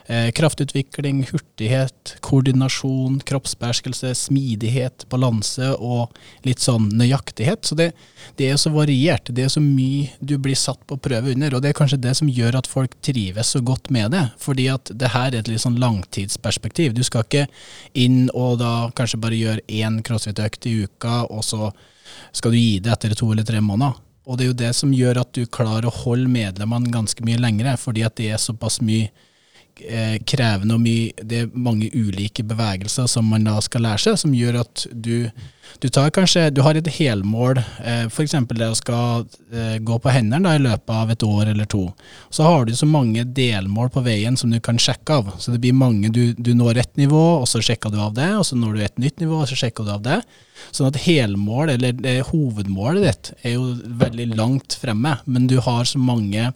[0.06, 6.10] Eh, kraftutvikling, hurtighet, koordinasjon, kroppsbeherskelse, smidighet, balanse og
[6.42, 7.62] litt sånn nøyaktighet.
[7.68, 7.92] Så det,
[8.40, 9.30] det er så variert.
[9.30, 11.54] Det er så mye du blir satt på prøve under.
[11.54, 14.24] Og det er kanskje det som gjør at folk trives så godt med det.
[14.42, 16.98] Fordi at det her er et litt sånn langtidsperspektiv.
[16.98, 17.46] Du skal ikke
[17.94, 21.70] inn og da kanskje bare gjøre én crossfit-økt i uka, og så
[22.34, 24.00] skal du gi det etter to eller tre måneder.
[24.26, 27.40] Og det er jo det som gjør at du klarer å holde medlemmene ganske mye
[27.42, 29.10] lengre, fordi at det er såpass mye
[30.28, 34.34] krevende og mye Det er mange ulike bevegelser som man da skal lære seg, som
[34.36, 35.30] gjør at du,
[35.82, 38.36] du tar kanskje Du har et helmål, eh, f.eks.
[38.52, 41.86] det å skal eh, gå på hendene da, i løpet av et år eller to.
[42.30, 45.32] Så har du så mange delmål på veien som du kan sjekke av.
[45.38, 48.28] Så det blir mange Du, du når ett nivå, og så sjekker du av det,
[48.36, 50.20] og så når du et nytt nivå, og så sjekker du av det.
[50.70, 56.00] Sånn at helmål, eller hovedmålet ditt, er jo veldig langt fremme, men du har så
[56.02, 56.52] mange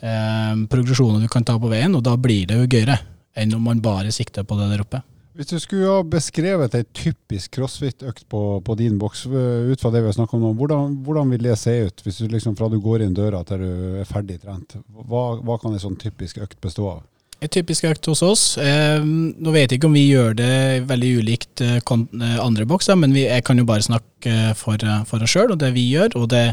[0.00, 2.98] eh, progresjoner du kan ta på veien, og da blir det jo gøyere
[3.36, 5.02] enn om man bare sikter på det der oppe.
[5.36, 9.90] Hvis du skulle ha beskrevet ei typisk crossfit-økt på, på, din boks, eh, ut fra
[9.92, 12.56] det vi har snakka om nå, hvordan, hvordan, vil det se ut hvis du liksom
[12.56, 14.78] fra du går inn døra til du er ferdig trent?
[14.96, 17.04] Hva, hva kan ei sånn typisk økt bestå av?
[17.44, 18.44] En typisk økt hos oss.
[18.56, 20.52] Eh, nå vet jeg ikke om vi gjør det
[20.88, 25.20] veldig ulikt eh, eh andre bokser, men vi, jeg kan jo bare snakke for, for
[25.20, 26.46] oss sjøl og det vi gjør, og det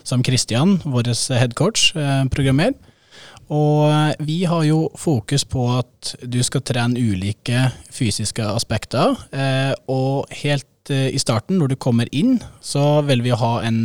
[0.00, 2.78] som Kristian, vår headcoach, eh, programmerer.
[3.50, 9.16] Og eh, vi har jo fokus på at du skal trene ulike fysiske aspekter.
[9.34, 13.82] Eh, og helt eh, i starten, når du kommer inn, så vil vi ha en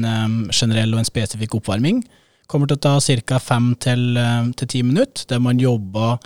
[0.54, 2.04] generell og en spesifikk oppvarming.
[2.45, 3.39] Kommer til å ta ca.
[3.41, 6.19] fem til ti minutter, der man jobber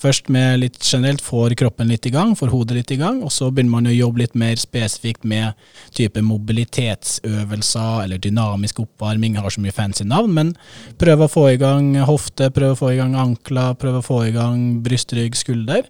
[0.00, 3.30] først med litt generelt, får kroppen litt i gang, får hodet litt i gang, og
[3.34, 5.58] så begynner man å jobbe litt mer spesifikt med
[5.94, 10.54] type mobilitetsøvelser eller dynamisk oppvarming, har så mye fancy navn, men
[10.98, 14.22] prøve å få i gang hofte, prøve å få i gang ankler, prøve å få
[14.26, 15.84] i gang bryst, rygg, skulder,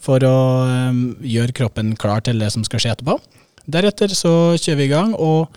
[0.00, 0.36] for å
[0.70, 3.18] um, gjøre kroppen klar til det som skal skje etterpå.
[3.66, 5.12] Deretter så kjører vi i gang.
[5.18, 5.50] og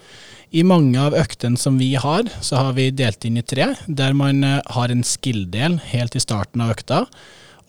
[0.49, 4.15] i mange av øktene som vi har, så har vi delt inn i tre, der
[4.17, 7.03] man eh, har en skill-del helt i starten av økta.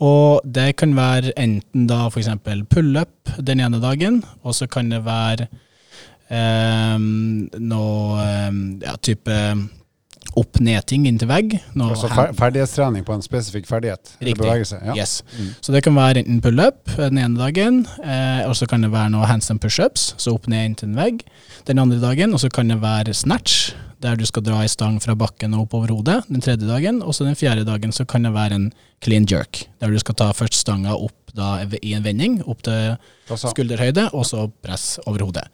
[0.00, 2.30] Og det kan være enten da f.eks.
[2.72, 5.50] pullup den ene dagen, og så kan det være
[6.32, 9.36] eh, noe um, ja, type
[10.38, 11.56] opp-ned-ting inntil vegg.
[11.74, 14.12] Altså fer ferdighetstrening på en spesifikk ferdighet?
[14.20, 14.38] Riktig.
[14.38, 14.94] Bevegelse, ja.
[14.98, 15.20] yes.
[15.34, 15.52] Mm.
[15.60, 19.10] Så det kan være enten pull-up den ene dagen, eh, og så kan det være
[19.16, 21.24] noe handstand pushups, så opp-ned inntil en vegg
[21.68, 22.34] den andre dagen.
[22.36, 25.66] Og så kan det være snatch, der du skal dra i stang fra bakken og
[25.66, 27.02] oppover hodet den tredje dagen.
[27.04, 28.68] Og så den fjerde dagen så kan det være en
[29.04, 32.96] clean jerk, der du skal ta først stanga opp da, i en vending, opp til
[33.38, 35.46] skulderhøyde, og så press over hodet.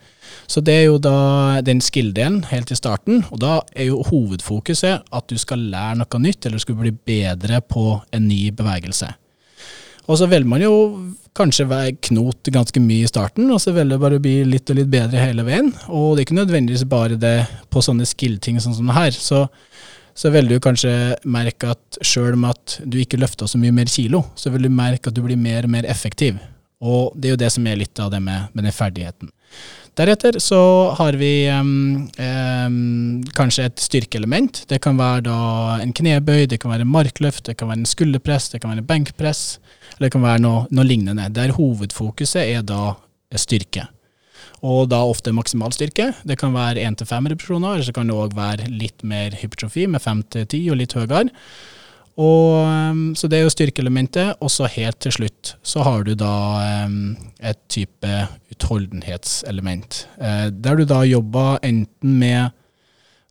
[0.49, 5.05] Så det er jo da den skill-delen helt i starten, og da er jo hovedfokuset
[5.05, 9.13] at du skal lære noe nytt, eller du skal bli bedre på en ny bevegelse.
[10.07, 10.75] Og så vil man jo
[11.37, 14.81] kanskje være knot ganske mye i starten, og så vil det bare bli litt og
[14.81, 15.71] litt bedre hele veien.
[15.87, 17.37] Og det er ikke nødvendigvis bare det
[17.73, 19.15] på sånne skill-ting sånn som det her.
[19.15, 19.45] Så,
[20.17, 20.93] så vil du kanskje
[21.29, 24.73] merke at sjøl om at du ikke løfter så mye mer kilo, så vil du
[24.73, 26.41] merke at du blir mer og mer effektiv.
[26.85, 29.33] Og det er jo det som er litt av det med, med den ferdigheten.
[29.97, 30.61] Deretter så
[30.99, 34.67] har vi um, um, kanskje et styrkeelement.
[34.69, 35.39] Det kan være da
[35.81, 38.91] en knebøy, det kan være markløft, det kan være en skulderpress, det kan være en
[38.91, 39.57] benkpress,
[39.97, 41.29] eller det kan være noe, noe lignende.
[41.33, 42.95] Der hovedfokuset er da
[43.37, 43.87] styrke.
[44.65, 46.11] Og da ofte maksimal styrke.
[46.25, 49.37] Det kan være én til fem repetisjoner, eller så kan det òg være litt mer
[49.41, 51.27] hypertrofi med fem til ti og litt høyere.
[52.17, 54.37] Og, um, så det er jo styrkeelementet.
[54.41, 56.37] Og så helt til slutt så har du da
[56.87, 58.21] um, et type
[58.53, 60.07] utholdenhetselement.
[60.17, 62.57] Uh, der du da jobber enten med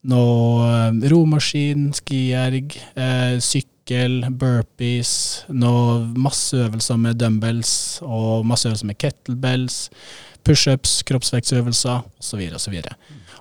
[0.06, 3.41] noe um, romaskin, skierg, uh,
[3.86, 9.89] sykkel, burpees, noe masseøvelser med dumbbells og masseøvelser med kettlebells,
[10.43, 12.41] pushups, kroppsvektsøvelser osv.
[12.56, 12.80] osv.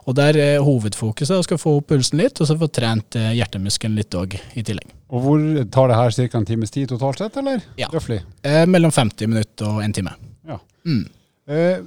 [0.04, 3.32] Og der er hovedfokuset å skal få opp pulsen litt, og så få trent eh,
[3.38, 4.92] hjertemuskelen litt òg i tillegg.
[5.08, 5.40] Og hvor
[5.72, 6.38] tar det her ca.
[6.38, 7.64] en times tid totalt sett, eller?
[7.80, 7.88] Ja.
[7.92, 8.20] Røffelig?
[8.44, 10.12] Eh, mellom 50 minutter og en time.
[10.44, 10.58] Ja.
[10.84, 11.06] Mm.
[11.48, 11.80] Eh,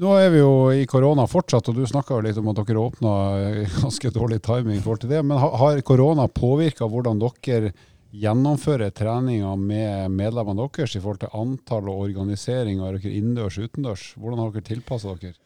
[0.00, 3.12] nå er vi jo i korona fortsatt, og du snakka litt om at dere åpna
[3.82, 5.20] ganske dårlig timing i forhold til det.
[5.28, 7.74] Men har korona påvirka hvordan dere
[8.14, 12.80] gjennomfører treninga med medlemmene deres i forhold til antall og organisering?
[12.80, 14.06] Er dere innendørs og utendørs?
[14.16, 15.36] Hvordan har dere tilpassa dere?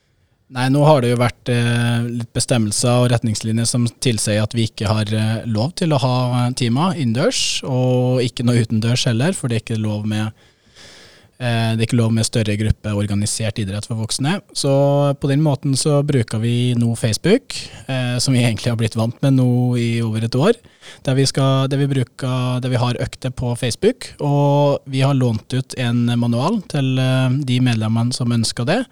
[0.53, 4.66] Nei, nå har det jo vært eh, litt bestemmelser og retningslinjer som tilsier at vi
[4.68, 6.16] ikke har eh, lov til å ha
[6.59, 10.51] timer innendørs, og ikke noe utendørs heller, for det er ikke lov med eh,
[11.42, 14.37] det er ikke lov med større gruppe organisert idrett for voksne.
[14.55, 14.70] Så
[15.18, 17.57] på den måten så bruker vi nå Facebook,
[17.90, 19.48] eh, som vi egentlig har blitt vant med nå
[19.81, 20.59] i over et år.
[21.07, 25.18] Der vi, skal, der vi, bruker, der vi har økter på Facebook, og vi har
[25.18, 28.83] lånt ut en manual til eh, de medlemmene som ønsker det.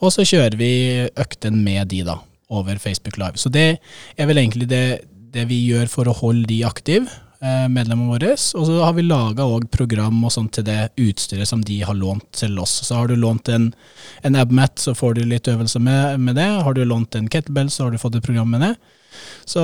[0.00, 0.72] Og så kjører vi
[1.20, 2.18] økten med de, da,
[2.50, 3.38] over Facebook Live.
[3.38, 3.78] Så det
[4.16, 4.84] er vel egentlig det,
[5.34, 8.34] det vi gjør for å holde de aktive, eh, medlemmene våre.
[8.36, 12.26] Og så har vi laga program og sånt til det utstyret som de har lånt
[12.36, 12.82] til oss.
[12.86, 13.70] Så har du lånt en,
[14.22, 16.48] en Abmat, så får du litt øvelse med, med, det.
[16.64, 18.74] Har du lånt en kettlebell, så har du fått et program med det.
[19.48, 19.62] Så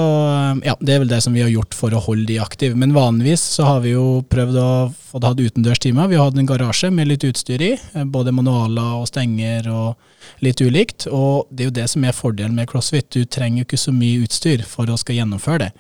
[0.67, 2.75] ja, det er vel det som vi har gjort for å holde de aktive.
[2.79, 4.71] Men vanligvis så har vi jo prøvd å
[5.11, 6.11] få hatt utendørstimer.
[6.11, 7.73] Vi har hatt en garasje med litt utstyr i,
[8.11, 11.07] både manualer og stenger og litt ulikt.
[11.07, 13.09] Og det er jo det som er fordelen med CrossFit.
[13.15, 15.71] Du trenger jo ikke så mye utstyr for å skal gjennomføre det.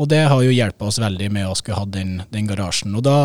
[0.00, 2.94] Og det har jo hjulpet oss veldig med å skulle ha den, den garasjen.
[2.96, 3.18] Og da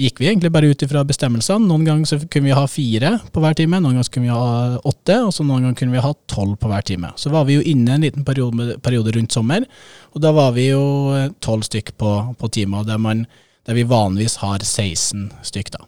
[0.00, 1.68] gikk vi egentlig bare ut ifra bestemmelsene.
[1.68, 4.80] Noen ganger så kunne vi ha fire på hver time, noen ganger kunne vi ha
[4.88, 7.12] åtte, og så noen ganger kunne vi ha tolv på hver time.
[7.20, 9.66] Så var vi jo inne en liten periode, periode rundt sommer,
[10.14, 10.82] og da var vi jo
[11.44, 13.24] tolv stykk på, på timer, der,
[13.68, 15.72] der, vi vanligvis har 16 stykk.
[15.76, 15.86] da.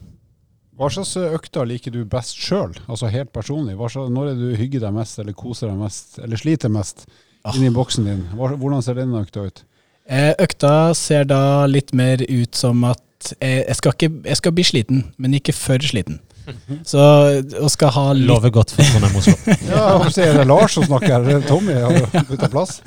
[0.80, 3.76] Hva slags økter liker du best sjøl, altså helt personlig?
[3.80, 7.06] Slags, når er du hygger deg mest, eller koser deg mest, eller sliter mest
[7.54, 8.24] inni boksen din?
[8.36, 9.64] Hvordan ser den økta ut?
[10.10, 13.02] Eh, økta ser da litt mer ut som at
[13.38, 16.20] jeg skal, ikke, jeg skal bli sliten, men ikke for sliten.
[16.86, 17.02] Så
[17.62, 19.34] å skal ha litt Lover godt for Trondheim Oslo.
[19.70, 19.84] ja,
[20.24, 21.28] er det Lars som snakker?
[21.36, 22.80] Er Tommy har bytta plass?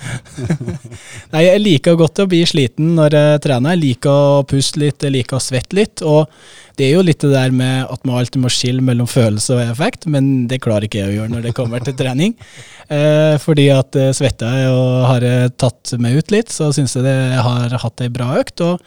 [1.34, 3.76] Nei, jeg liker godt å bli sliten når jeg trener.
[3.76, 6.04] Jeg liker å puste litt, jeg liker å svette litt.
[6.04, 6.28] Og
[6.76, 9.64] det er jo litt det der med at man alltid må skille mellom følelse og
[9.64, 12.36] effekt, men det klarer ikke jeg å gjøre når det kommer til trening.
[12.86, 15.24] Eh, fordi at eh, svetta jeg og har
[15.58, 18.62] tatt meg ut litt, så syns jeg det har hatt ei bra økt.
[18.62, 18.78] og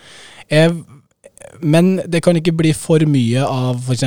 [0.47, 0.71] jeg
[1.61, 4.05] men det kan ikke bli for mye av f.eks.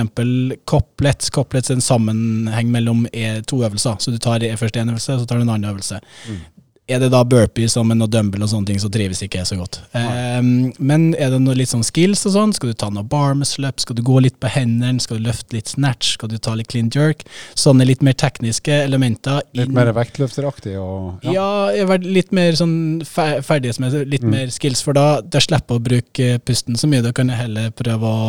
[0.69, 1.31] koplets.
[1.33, 3.99] Koplets er en sammenheng mellom e, to øvelser.
[3.99, 5.99] Så du tar først én øvelse, så tar du en annen øvelse.
[6.29, 6.41] Mm.
[6.89, 9.57] Er det da burpees og, og dumbbell og sånne ting, så trives ikke jeg så
[9.59, 9.77] godt.
[9.93, 13.35] Um, men er det noe litt sånn skills og sånn, skal du ta noe bar
[13.37, 16.39] muscle up, skal du gå litt på hendene, skal du løfte litt snatch, skal du
[16.41, 17.23] ta litt clean jerk,
[17.59, 19.43] sånne litt mer tekniske elementer.
[19.57, 20.75] Litt mer vektløfteraktig?
[20.81, 24.33] Og, ja, ja litt mer sånn ferdighetsmessig, litt mm.
[24.33, 27.05] mer skills, for da, da slipper å bruke pusten så mye.
[27.05, 28.25] Da kan jeg heller prøve å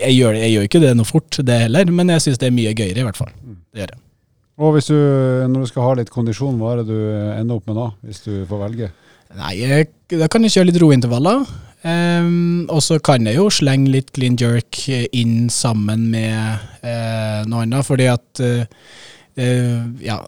[0.00, 2.56] jeg gjør, jeg gjør ikke det noe fort, det heller, men jeg syns det er
[2.56, 3.34] mye gøyere, i hvert fall.
[3.40, 3.58] Mm.
[3.72, 4.04] Det gjør jeg.
[4.60, 4.96] Og hvis du,
[5.48, 7.00] når du skal ha litt kondisjon, hva er det du
[7.32, 8.90] ender opp med da, hvis du får velge?
[9.38, 11.44] Nei, Da kan jeg kjøre litt rointervaller.
[11.80, 14.82] Um, og så kan jeg jo slenge litt clean jerk
[15.16, 18.66] inn sammen med uh, noe annet, fordi at uh,
[19.40, 20.18] uh, Ja,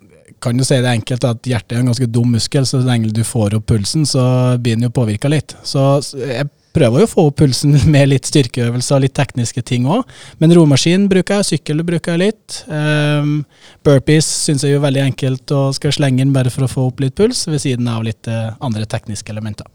[0.43, 3.21] kan jo si det enkelt at hjertet er en ganske dum muskel, så lenge du
[3.27, 4.25] får opp pulsen, så
[4.59, 5.55] blir den jo påvirka litt.
[5.63, 9.89] Så jeg prøver jo å få opp pulsen med litt styrkeøvelser og litt tekniske ting
[9.91, 10.03] òg.
[10.43, 12.59] Men romaskin bruker jeg, sykkel bruker jeg litt.
[12.69, 13.41] Um,
[13.87, 17.03] burpees syns jeg er veldig enkelt og skal slenge inn bare for å få opp
[17.05, 19.69] litt puls, ved siden av litt uh, andre tekniske elementer.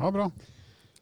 [0.00, 0.30] Ja, bra.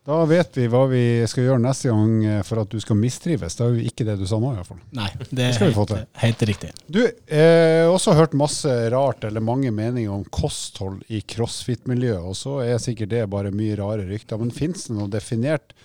[0.09, 3.59] Da vet vi hva vi skal gjøre neste gang eh, for at du skal mistrives.
[3.59, 4.79] Det er jo ikke det du sa nå, iallfall.
[4.97, 6.07] Nei, det Det er skal vi få helt, til.
[6.23, 6.71] helt riktig.
[6.89, 12.39] Du, har har også hørt masse rart, eller mange meninger om kosthold i crossfit-miljøet, og
[12.41, 14.41] så er sikkert det bare mye rare rykter.
[14.41, 15.77] Men finnes det noe definert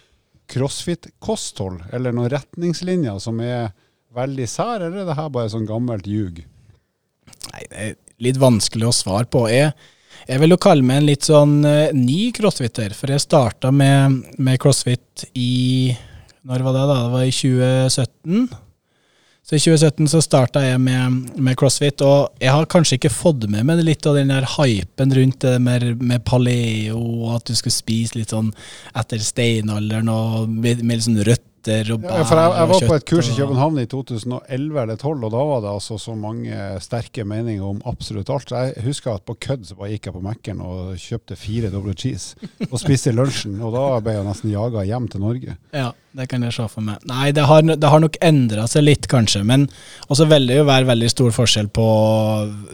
[0.54, 3.74] crossfit-kosthold, eller noen retningslinjer som er
[4.16, 6.44] veldig sær, eller er det her bare sånn gammelt ljug?
[7.52, 9.46] Nei, det er litt vanskelig å svare på.
[9.52, 9.74] Jeg,
[10.28, 14.22] jeg vil jo kalle meg en litt sånn uh, ny crossfitter, for jeg starta med,
[14.38, 15.94] med crossfit i
[16.44, 17.00] Når var det, da?
[17.06, 18.48] Det var i 2017.
[19.44, 23.44] Så i 2017 så starta jeg med, med crossfit, og jeg har kanskje ikke fått
[23.52, 27.58] med meg litt av den der hypen rundt det med, med paleo, og at du
[27.60, 28.54] skulle spise litt sånn
[28.96, 31.20] etter steinalderen, og med, med litt sånn
[31.64, 34.82] røtter og bær Ja, for jeg, jeg var på et kurs i København i 2011
[34.82, 38.52] eller 2012, og da var det altså så mange sterke meninger om absolutt alt.
[38.52, 41.96] Jeg husker at på kødd så bare gikk jeg på Mækkern og kjøpte fire double
[41.96, 42.36] cheese
[42.70, 45.58] og spiste lunsjen, og da ble jeg nesten jaga hjem til Norge.
[45.74, 47.04] Ja, det kan jeg se for meg.
[47.10, 49.44] Nei, det har, det har nok endra seg litt, kanskje.
[49.48, 49.68] Men
[50.10, 51.88] også vil det jo være veldig stor forskjell på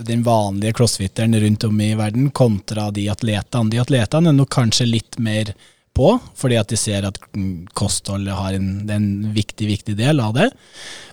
[0.05, 3.71] den vanlige crossfitteren rundt om i verden kontra de atletene.
[3.71, 5.53] De atletene er nok kanskje litt mer
[5.99, 7.19] på, fordi at de ser at
[7.77, 10.49] kostholdet har en, en viktig, viktig del av det.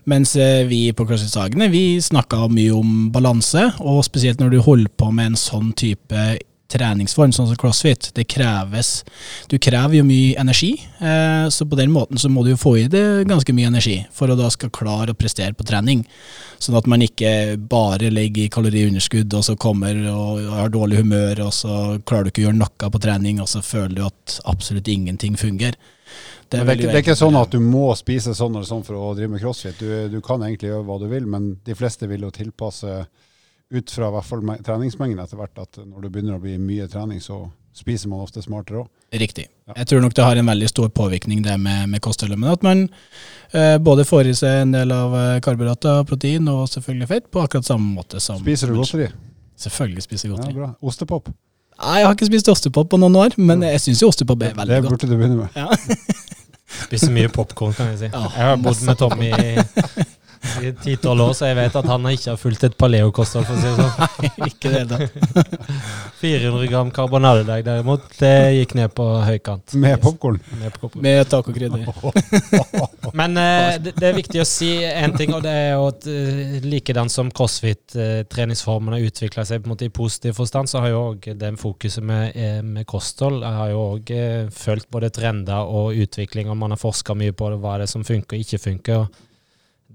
[0.07, 4.61] Mens eh, vi på CrossFit Sagene vi snakka mye om balanse, og spesielt når du
[4.63, 6.29] holder på med en sånn type
[6.73, 8.11] treningsform, sånn som crossfit.
[8.15, 9.05] Det kreves
[9.51, 12.77] Du krever jo mye energi, eh, så på den måten så må du jo få
[12.79, 16.05] i det ganske mye energi for å da skal klare å prestere på trening.
[16.59, 21.47] Sånn at man ikke bare ligger i kaloriunderskudd og så kommer og har dårlig humør,
[21.47, 21.77] og så
[22.07, 25.37] klarer du ikke å gjøre noe på trening, og så føler du at absolutt ingenting
[25.37, 25.77] fungerer.
[26.51, 28.85] Men det, er ikke, det er ikke sånn at du må spise sånn eller sånn
[28.87, 29.81] for å drive med crossfit.
[29.81, 33.01] Du, du kan egentlig gjøre hva du vil, men de fleste vil jo tilpasse
[33.75, 37.21] ut fra hvert fall treningsmengden etter hvert, at når det begynner å bli mye trening,
[37.21, 37.45] så
[37.77, 38.91] spiser man ofte smartere òg.
[39.17, 39.47] Riktig.
[39.69, 39.75] Ja.
[39.81, 42.39] Jeg tror nok det har en veldig stor påvirkning det med, med kostholdet.
[42.39, 42.85] Men at man
[43.53, 47.43] eh, både får i seg en del av eh, karbohydrater, protein og selvfølgelig fett på
[47.45, 49.11] akkurat samme måte som Spiser du godteri?
[49.61, 50.57] Selvfølgelig spiser jeg Ja, godteri.
[50.59, 50.71] bra.
[50.83, 51.31] Ostepop?
[51.77, 54.55] Nei, jeg har ikke spist ostepop på noen år, men jeg syns jo ostepop er
[54.57, 55.01] veldig godt.
[55.01, 55.49] Det burde du begynne med.
[55.55, 55.69] Ja.
[56.87, 58.09] Spiser mye popkorn, kan jeg si.
[58.11, 59.51] Ja, Jeg har bodd med Tommy i
[60.63, 63.61] i ti-tolv år, så jeg vet at han ikke har fulgt et paleokosthold, for å
[63.61, 63.95] si det sånn.
[64.27, 64.99] Nei, ikke det da.
[66.21, 69.77] 400 gram karbonadedeig derimot, det gikk ned på høykant.
[69.83, 70.39] Med popkorn?
[70.61, 71.05] Med popcorn.
[71.05, 71.85] Med tacokrydder.
[73.21, 76.09] Men eh, det, det er viktig å si én ting, og det er jo at
[76.09, 80.95] uh, likedan som crossfit-treningsformen har utvikla seg på en måte i positiv forstand, så har
[80.95, 85.13] jo òg den fokuset med, eh, med kosthold jeg har jo òg uh, fulgt både
[85.15, 88.37] trender og utvikling, og man har forska mye på det, hva det er som funker
[88.37, 89.05] og ikke funker.
[89.05, 89.26] og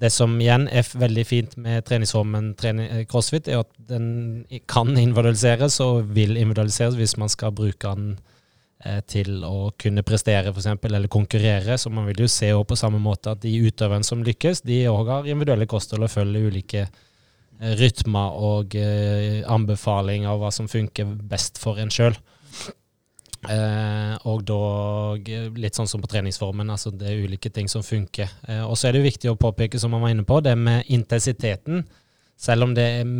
[0.01, 4.95] det som igjen er veldig fint med treningsformen trening, eh, crossfit, er at den kan
[4.97, 8.15] individualiseres og vil individualiseres hvis man skal bruke den
[8.83, 11.77] eh, til å kunne prestere f.eks., eller konkurrere.
[11.77, 15.13] Så man vil jo se på samme måte at de utøverne som lykkes, de òg
[15.13, 21.13] har individuelle kosthold og følger ulike eh, rytmer og anbefalinger anbefaling av hva som funker
[21.29, 22.17] best for en sjøl.
[23.49, 24.57] Eh, og da
[25.57, 28.29] litt sånn som på treningsformen, altså det er ulike ting som funker.
[28.47, 30.89] Eh, og så er det viktig å påpeke, som man var inne på, det med
[30.93, 31.85] intensiteten.
[32.37, 33.13] Selv om det er,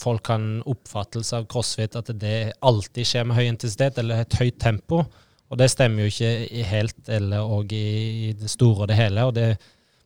[0.00, 4.58] folk kan oppfattelse av crossfit at det alltid skjer med høy intensitet eller et høyt
[4.62, 5.04] tempo.
[5.50, 9.26] Og det stemmer jo ikke helt eller og i det store og det hele.
[9.26, 9.50] og det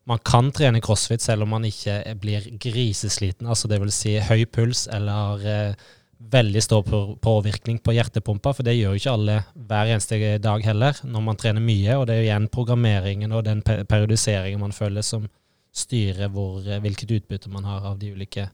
[0.05, 4.45] man kan trene crossfit selv om man ikke blir grisesliten, altså det vil si høy
[4.53, 5.85] puls eller eh,
[6.19, 6.83] veldig stor
[7.23, 11.39] påvirkning på hjertepumpa, for det gjør jo ikke alle hver eneste dag heller, når man
[11.41, 11.97] trener mye.
[11.99, 15.29] Og det er jo igjen programmeringen og den periodiseringen man føler som
[15.75, 18.49] styrer hvor, eh, hvilket utbytte man har av de ulike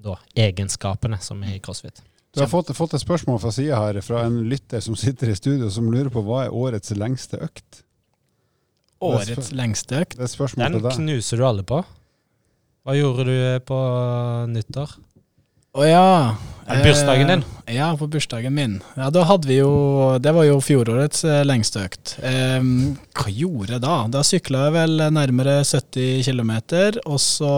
[0.00, 2.02] da, egenskapene som er i crossfit.
[2.34, 5.36] Du har fått, fått et spørsmål fra sida her fra en lytter som sitter i
[5.38, 7.84] studio som lurer på hva er årets lengste økt?
[9.04, 10.16] Årets lengste økt.
[10.16, 10.98] Det er et spørsmål Den til deg.
[10.98, 11.82] knuser du alle på.
[12.84, 13.36] Hva gjorde du
[13.68, 13.78] på
[14.50, 14.96] nyttår?
[15.74, 16.36] Å ja.
[16.70, 17.40] Er det bursdagen din?
[17.66, 18.76] Eh, ja, på bursdagen min.
[18.94, 19.72] Ja, da hadde vi jo
[20.22, 22.14] Det var jo fjorårets eh, lengste økt.
[22.24, 23.96] Em, hva gjorde jeg da?
[24.14, 26.52] Da sykla jeg vel nærmere 70 km,
[27.10, 27.56] og så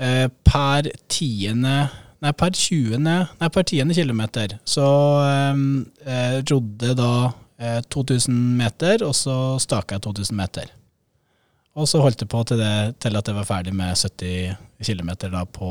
[0.00, 2.98] eh, per tiende Nei, per 20.
[3.00, 4.88] Nei, per tiende kilometer så
[5.24, 5.62] em,
[6.04, 7.12] eh, rodde da
[7.56, 10.74] eh, 2000 meter, og så staka jeg 2000 meter.
[11.80, 15.16] Og så holdt jeg på til, det, til at jeg var ferdig med 70 km
[15.56, 15.70] på,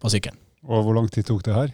[0.00, 0.43] på sykkelen.
[0.68, 1.72] Og hvor lang tid tok det her?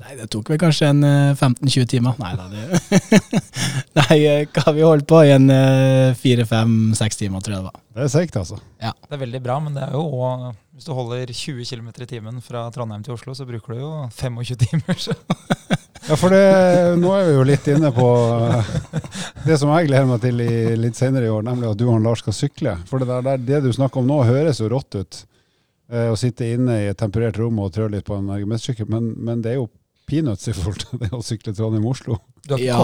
[0.00, 2.16] Nei, det tok vel kanskje en eh, 15-20 timer.
[2.22, 3.40] Nei da, det
[3.98, 7.82] Nei, eh, hva vi holdt på i en eh, fire-fem-seks timer, tror jeg det var.
[7.98, 8.56] Det er seigt, altså.
[8.80, 8.94] Ja.
[9.04, 12.08] Det er veldig bra, men det er jo også, hvis du holder 20 km i
[12.14, 15.04] timen fra Trondheim til Oslo, så bruker du jo 25 timer.
[15.04, 15.16] Så
[16.08, 16.40] Ja, for det,
[16.98, 18.06] nå er vi jo litt inne på
[18.48, 18.70] eh,
[19.46, 22.00] det som jeg gleder meg til i, litt senere i år, nemlig at du og
[22.02, 22.72] Lars skal sykle.
[22.88, 25.20] For det, der, det du snakker om nå, høres jo rått ut.
[25.90, 29.08] Eh, å sitte inne i et temperert rom og trø litt på en RGMS-sykkel, men,
[29.18, 29.68] men det er jo
[30.10, 32.18] peanuts i forhold til det å sykle Trondheim-Oslo.
[32.46, 32.76] Du, Ja.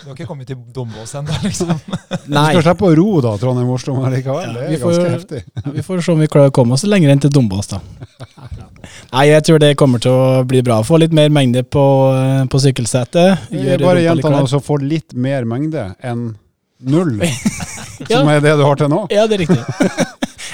[0.00, 1.68] du har ikke kommet til Dombås ennå, liksom?
[2.26, 4.46] Du skal slippe å ro da, Trondheim-Oslo, men likevel.
[4.46, 5.72] Ja, det er får- ganske heftig.
[5.76, 7.80] vi får se om vi klarer å komme oss lenger enn til Dombås, da.
[9.14, 10.80] Nei, jeg tror det kommer til å bli bra.
[10.86, 11.84] Få litt mer mengde på,
[12.14, 13.50] eh, på sykkelsetet.
[13.82, 16.28] Bare gjenta litt så få får litt mer mengde enn
[16.82, 17.18] null,
[18.10, 18.18] Ja.
[18.18, 19.04] som er det du har til nå.
[19.14, 20.08] Ja, det er riktig.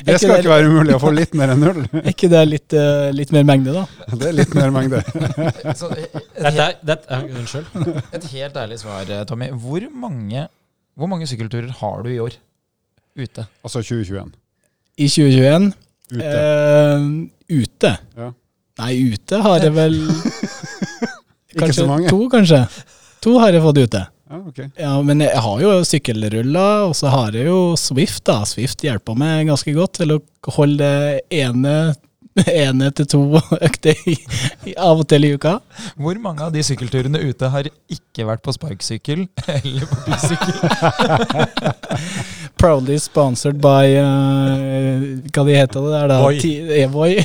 [0.07, 1.81] Det skal ikke være umulig å få litt mer enn null.
[2.01, 3.85] Er ikke det litt, eh, litt mer mengde, da?
[4.21, 5.01] Det er litt mer mengde.
[5.81, 7.67] Så, er- er- unnskyld.
[8.15, 9.51] et helt ærlig svar, eh, Tommy.
[9.65, 10.47] Hvor mange,
[10.99, 12.37] hvor mange sykkelturer har du i år
[13.19, 13.47] ute?
[13.67, 14.33] Altså 2021.
[14.99, 15.73] I 2021
[16.09, 16.25] Ute.
[16.25, 17.09] Eh,
[17.61, 17.91] ute?
[18.17, 18.31] Ja.
[18.79, 19.97] Nei, ute har jeg vel
[21.53, 22.09] Ikke så mange.
[22.09, 22.63] to, kanskje.
[23.25, 24.05] To har jeg fått ute.
[24.29, 24.59] Ja, ok.
[24.77, 28.25] Ja, Men jeg har jo sykkelruller, og så har jeg jo Swift.
[28.29, 28.43] da.
[28.45, 30.21] Swift hjelper meg ganske godt til å
[30.59, 31.95] holde det ene,
[32.47, 33.23] ene til to
[33.57, 33.97] økter
[34.77, 35.55] av og til i uka.
[35.97, 39.25] Hvor mange av de sykkelturene ute har ikke vært på sparksykkel
[39.57, 40.57] eller på bysykkel?
[42.59, 46.17] Proudly sponsored by uh, Hva de heter det der, da?
[46.25, 46.39] Voi.
[46.43, 47.17] Ti- Evoy.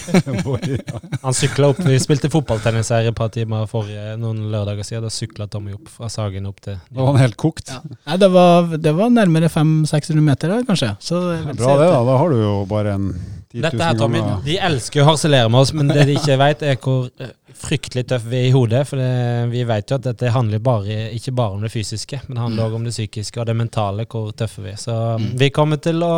[1.24, 5.06] Han sykla opp Vi spilte fotballtennis her et par timer forrige, noen lørdager siden.
[5.08, 7.72] Da sykla Tommy opp fra Sagen opp til Da var han helt kokt.
[7.74, 7.82] Ja.
[8.12, 10.92] Nei, det var, det var nærmere 500-600 meter, da, kanskje.
[11.04, 12.04] Så vil Bra det, da.
[12.12, 15.06] Da har du jo bare en 10 000 Dette her, Tommy, ganger de elsker å
[15.12, 18.48] harselere med oss, men det de ikke vet, er hvor eh, fryktelig tøff vi er
[18.48, 18.88] i hodet.
[18.90, 19.10] For det,
[19.52, 22.64] vi vet jo at dette handler bare, ikke bare om det fysiske, men det handler
[22.66, 24.80] også om det psykiske og det mentale, hvor tøffe vi er.
[24.82, 25.38] Så Mm.
[25.38, 26.14] vi kommer til å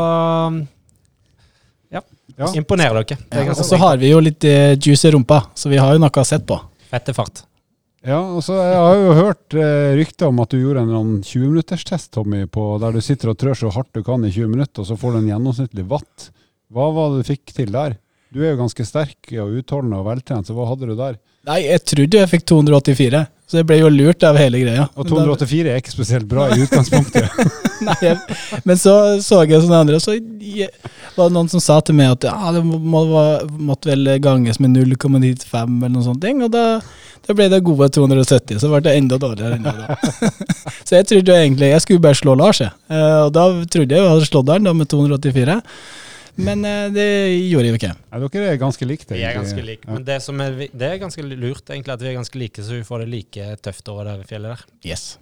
[1.92, 2.02] ja,
[2.38, 2.48] Ja.
[2.56, 3.18] imponere dere.
[3.32, 6.00] Er Og så har vi jo litt eh, juice i rumpa, så vi har jo
[6.00, 6.60] noe å sette på.
[6.90, 7.44] fette fart.
[8.06, 11.14] Ja, og så Jeg har jo hørt eh, rykter om at du gjorde en sånn
[11.26, 14.82] 20-minutterstest, Tommy, på, der du sitter og trør så hardt du kan i 20 minutter,
[14.82, 16.30] og så får du en gjennomsnittlig watt.
[16.74, 17.98] Hva var det du fikk til der?
[18.34, 21.20] Du er jo ganske sterk og utholdende og veltrent, så hva hadde du der?
[21.46, 24.88] Nei, jeg trodde jeg fikk 284, så jeg ble jo lurt av hele greia.
[24.98, 27.30] Og 284 er ikke spesielt bra i utgangspunktet.
[27.86, 30.72] Nei, jeg, men så så jeg sånne andre, og så jeg,
[31.14, 33.24] var det noen som sa til meg at ja, det må, må,
[33.70, 36.80] måtte vel ganges med 0,95 eller noe sånt, ting, og da,
[37.28, 40.00] da ble det gode 270, så ble det enda dårligere ennå da.
[40.88, 42.74] så jeg trodde jo egentlig jeg skulle bare slå Lars, jeg.
[42.90, 45.62] Eh, og da trodde jeg jo jeg hadde slått han da med 284,
[46.36, 47.08] men eh, det
[47.50, 47.92] gjorde jeg jo ikke.
[47.96, 49.08] Ja, dere er ganske like.
[49.12, 52.12] Vi er ganske like, men det, som er, det er ganske lurt egentlig at vi
[52.12, 54.66] er ganske like, så vi får det like tøft over det fjellet der.
[54.92, 55.16] Yes.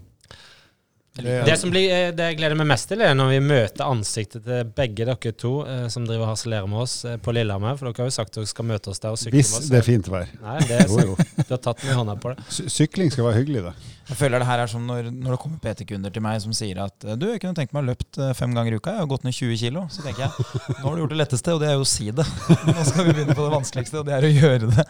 [1.16, 4.44] Det- som blir, eh, det jeg gleder meg mest til, er når vi møter ansiktet
[4.48, 7.78] til begge dere to eh, som driver og harselerer med oss eh, på Lillehammer.
[7.78, 9.60] For dere har jo sagt at dere skal møte oss der og sykle Hvis med
[9.62, 9.70] oss.
[9.70, 10.26] det er fint vær.
[10.42, 11.18] Nei, det er Jo, jo.
[11.46, 12.46] Du har tatt meg i hånda på det.
[12.50, 13.74] Sy- Sykling skal være hyggelig, da.
[14.10, 16.82] Jeg føler det her er som når, når det kommer PT-kunder til meg som sier
[16.84, 19.12] at du, jeg kunne tenkt meg å løpt eh, fem ganger i uka, jeg har
[19.14, 19.84] gått ned 20 kilo.
[19.94, 20.48] Så tenker jeg,
[20.82, 22.26] nå har du gjort det letteste, og det er jo å si det.
[22.74, 24.88] Nå skal vi begynne på det vanskeligste, og det er å gjøre det.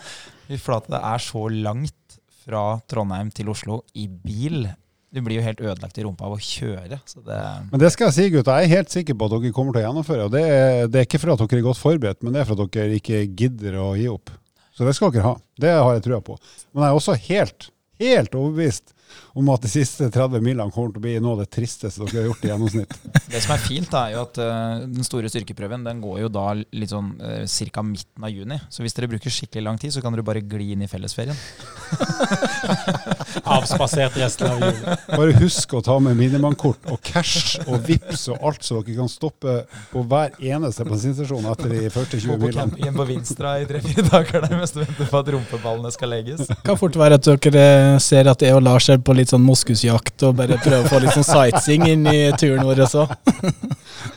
[0.47, 2.17] Fy flate, det er så langt
[2.47, 4.65] fra Trondheim til Oslo i bil.
[5.13, 6.97] Du blir jo helt ødelagt i rumpa av å kjøre.
[7.05, 7.39] Så det
[7.69, 8.55] Men det skal jeg si, gutta.
[8.57, 10.25] Jeg er helt sikker på at dere kommer til å gjennomføre.
[10.25, 12.49] Og det er, det er ikke for at dere er godt forberedt, men det er
[12.49, 14.33] for at dere ikke gidder å gi opp.
[14.73, 15.35] Så det skal dere ha.
[15.61, 16.39] Det har jeg trua på.
[16.73, 17.69] Men jeg er også helt,
[18.01, 18.95] helt overbevist
[19.37, 22.23] om at de siste 30 milene kommer til å bli noe av det tristeste dere
[22.23, 22.95] har gjort i gjennomsnitt.
[23.33, 26.47] Det som er fint, er jo at uh, den store styrkeprøven den går jo da
[26.57, 27.85] litt sånn uh, ca.
[27.85, 28.59] midten av juni.
[28.73, 31.37] Så hvis dere bruker skikkelig lang tid, så kan dere bare gli inn i fellesferien.
[33.43, 34.97] Avspasert resten av julen.
[35.09, 39.09] Bare husk å ta med minibankkort og cash og vips og alt, så dere kan
[39.11, 39.55] stoppe
[39.91, 42.61] på hver eneste bensinstasjon etter de første Gå 20 på milene.
[42.61, 46.45] campingen på Vinstra i tre-fire dager der mens du venter på at rumpeballene skal legges.
[46.63, 50.27] kan fort være at dere ser at jeg og Lars er på litt sånn moskusjakt
[50.27, 53.07] og bare prøver å få litt sånn sightseeing inn i turen vår også.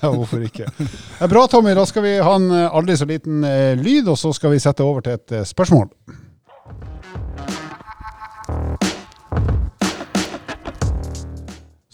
[0.02, 0.66] Ja, hvorfor ikke?
[0.76, 1.72] Det er bra, Tommy.
[1.76, 4.84] Da skal vi ha en aldri så liten eh, lyd, og så skal vi sette
[4.84, 5.88] over til et eh, spørsmål.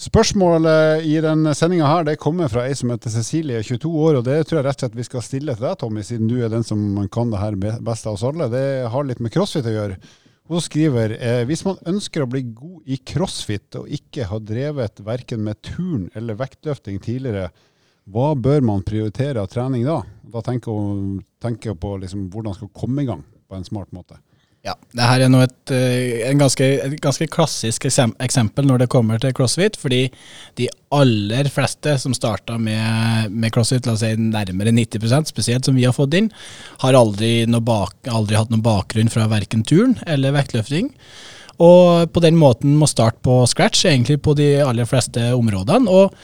[0.02, 4.16] Spørsmålet i denne sendinga her det kommer fra ei som heter Cecilie, 22 år.
[4.18, 6.40] og Det tror jeg rett og slett vi skal stille til deg, Tommy, siden du
[6.42, 6.80] er den som
[7.12, 8.48] kan det her be- best av oss alle.
[8.50, 9.98] Det har litt med crossfit å gjøre.
[10.50, 15.04] Hun skriver eh, hvis man ønsker å bli god i crossfit og ikke har drevet
[15.06, 17.52] verken med turn eller vektløfting tidligere,
[18.10, 20.00] hva bør man prioritere av trening da?
[20.34, 24.18] Da tenker hun på liksom hvordan skal komme i gang på en smart måte.
[24.62, 29.18] Ja, det her er nå et, eh, ganske, et ganske klassisk eksempel når det kommer
[29.18, 30.04] til crossfit, fordi
[30.60, 35.74] de aller fleste som starta med, med crossfit, la oss si nærmere 90% spesielt som
[35.74, 36.30] vi har fått inn,
[36.84, 40.92] har aldri, noe bak, aldri hatt noen bakgrunn fra verken turn eller vektløfting.
[41.60, 45.90] Og på den måten må starte på scratch egentlig på de aller fleste områdene.
[45.90, 46.14] Og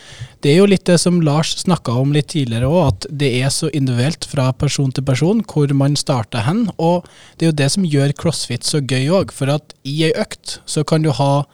[0.45, 3.53] det er jo litt det som Lars snakka om litt tidligere òg, at det er
[3.53, 6.69] så individuelt fra person til person hvor man starter hen.
[6.79, 7.07] Og
[7.37, 9.35] det er jo det som gjør crossfit så gøy òg.
[9.35, 11.47] For at i ei økt så kan du ha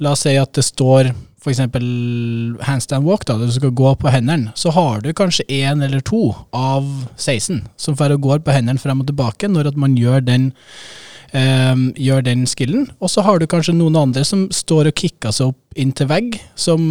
[0.00, 1.10] La oss si at det står
[1.42, 1.58] f.eks.
[2.66, 6.30] handstand walk, da, du skal gå på hendene, så har du kanskje én eller to
[6.54, 10.52] av 16 som går på hendene frem og tilbake når at man gjør den,
[11.32, 12.88] um, gjør den skillen.
[13.00, 16.10] Og så har du kanskje noen andre som står og kicker seg opp inn til
[16.10, 16.82] vegg, som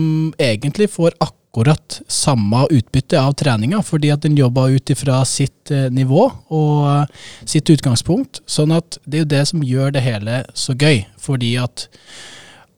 [0.42, 5.90] egentlig får akkurat samme utbytte av treninga, fordi at den jobber ut ifra sitt eh,
[5.94, 8.42] nivå og eh, sitt utgangspunkt.
[8.50, 11.90] Sånn at det er jo det som gjør det hele så gøy, fordi at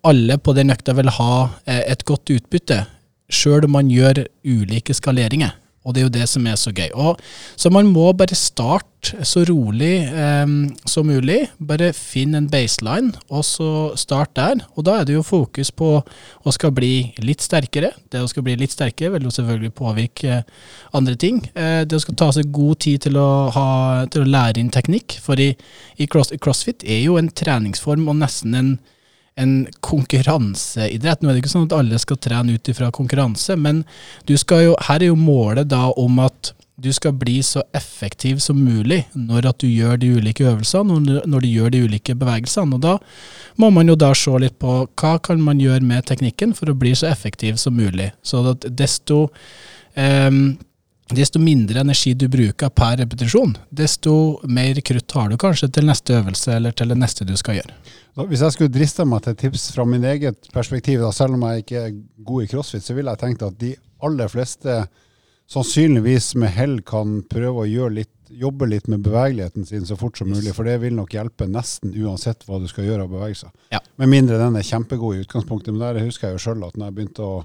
[0.03, 1.33] alle på den økta vil ha
[1.63, 2.83] eh, et godt utbytte,
[3.33, 5.55] sjøl om man gjør ulike skaleringer.
[5.83, 6.89] Og det er jo det som er så gøy.
[6.93, 7.19] Og,
[7.59, 10.53] så man må bare starte så rolig eh,
[10.87, 11.41] som mulig.
[11.59, 13.69] Bare finn en baseline, og så
[13.99, 14.63] start der.
[14.77, 17.91] Og da er det jo fokus på å skal bli litt sterkere.
[18.11, 20.41] Det å skal bli litt sterkere vil jo selvfølgelig påvirke
[20.95, 21.43] andre ting.
[21.53, 23.67] Eh, det å skal ta seg god tid til å, ha,
[24.13, 25.19] til å lære inn teknikk.
[25.23, 25.51] For i,
[25.99, 28.75] i cross, crossfit er jo en treningsform og nesten en
[29.35, 31.21] en konkurranseidrett.
[31.21, 33.83] Nå er det ikke sånn at alle skal trene ut ifra konkurranse, men
[34.29, 36.53] jo, her er jo målet da om at
[36.83, 41.29] du skal bli så effektiv som mulig når at du gjør de ulike øvelsene, og
[41.29, 42.75] når du gjør de ulike bevegelsene.
[42.75, 42.97] Og da
[43.61, 46.77] må man jo da se litt på hva kan man gjøre med teknikken for å
[46.77, 48.09] bli så effektiv som mulig.
[48.25, 49.27] Så desto
[49.95, 50.57] um,
[51.11, 56.15] Desto mindre energi du bruker per repetisjon, desto mer krutt har du kanskje til neste
[56.15, 57.75] øvelse eller til det neste du skal gjøre.
[58.29, 61.65] Hvis jeg skulle driste meg til tips fra min eget perspektiv, da, selv om jeg
[61.65, 63.73] ikke er god i crossfit, så ville jeg tenkt at de
[64.05, 64.77] aller fleste
[65.51, 70.31] sannsynligvis med hell kan prøve å litt, jobbe litt med bevegeligheten sin så fort som
[70.31, 73.51] mulig, for det vil nok hjelpe nesten uansett hva du skal gjøre av bevegelser.
[73.75, 73.83] Ja.
[74.01, 75.75] Med mindre den er kjempegod i utgangspunktet.
[75.75, 77.43] Men der husker jeg jo sjøl at når jeg begynte å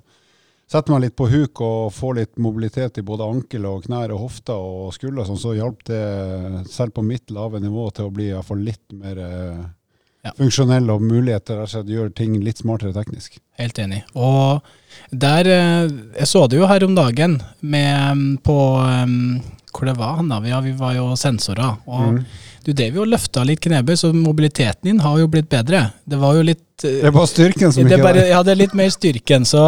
[0.69, 4.27] sette meg litt på huk og få litt mobilitet i både ankel og knær og
[4.27, 6.03] hofter og skulder, sånn, så hjalp det
[6.69, 9.62] selv på mitt lave nivå til å bli iallfall litt mer eh,
[10.27, 10.35] ja.
[10.37, 13.41] funksjonell og muligheter til å gjøre ting litt smartere teknisk.
[13.59, 14.03] Helt enig.
[14.12, 14.61] Og
[15.11, 15.89] der eh,
[16.19, 18.59] Jeg så det jo her om dagen med, på
[19.73, 20.43] Hvor det var han da?
[20.49, 21.81] Ja, vi var jo sensorer.
[21.87, 22.23] og mm.
[22.69, 25.87] Du drev jo og løfta litt knebøy, så mobiliteten din har jo blitt bedre.
[26.05, 28.29] Det var jo litt det er bare styrken som ikke er der.
[28.31, 29.47] Ja, det er litt mer styrken.
[29.49, 29.61] Så,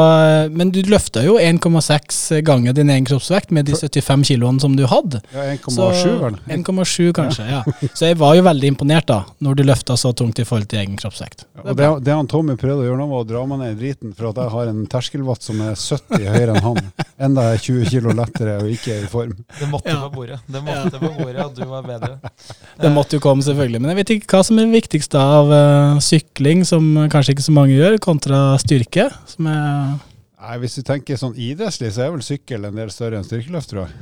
[0.54, 4.84] men du løfta jo 1,6 ganger din egen kroppsvekt med de 75 kiloene som du
[4.90, 5.22] hadde.
[5.34, 6.38] Ja, 1,7 vel?
[6.60, 7.62] 1,7 kanskje, ja.
[7.94, 10.82] Så jeg var jo veldig imponert da, når du løfta så tungt i forhold til
[10.84, 11.46] egen kroppsvekt.
[11.58, 13.74] Ja, og det, det, han Tommy prøvde å gjøre nå, var å dra meg ned
[13.74, 16.80] i driten for at jeg har en terskelvatt som er 70 høyere enn han.
[17.26, 19.34] Enda jeg er 20 kilo lettere og ikke er i form.
[19.58, 19.98] Det måtte ja.
[20.06, 20.40] på bordet.
[20.46, 22.32] Det måtte på bordet og du var bedre.
[22.80, 23.82] Det måtte jo komme, selvfølgelig.
[23.82, 27.54] Men jeg vet ikke hva som er viktigst av uh, sykling, som kanskje ikke så
[27.56, 29.08] mange gjør, kontra styrke?
[29.30, 29.98] som er
[30.40, 33.72] Nei, Hvis du tenker sånn idrettslig, så er vel sykkel en del større enn styrkeløft,
[33.72, 33.92] tror jeg.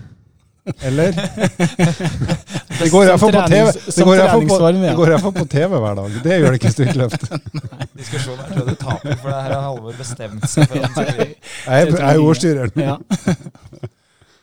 [0.85, 1.13] Eller?
[2.79, 6.19] Det går iallfall på TV Det går iallfall på, på, TV hver dag.
[6.23, 7.25] Det gjør det ikke styrkeløft.
[7.99, 11.03] Diskusjonen er tror jeg du taper, for det her har Halvor bestemt seg for.
[11.03, 12.85] Jeg, jeg er ordstyreren.
[12.85, 12.99] Ja.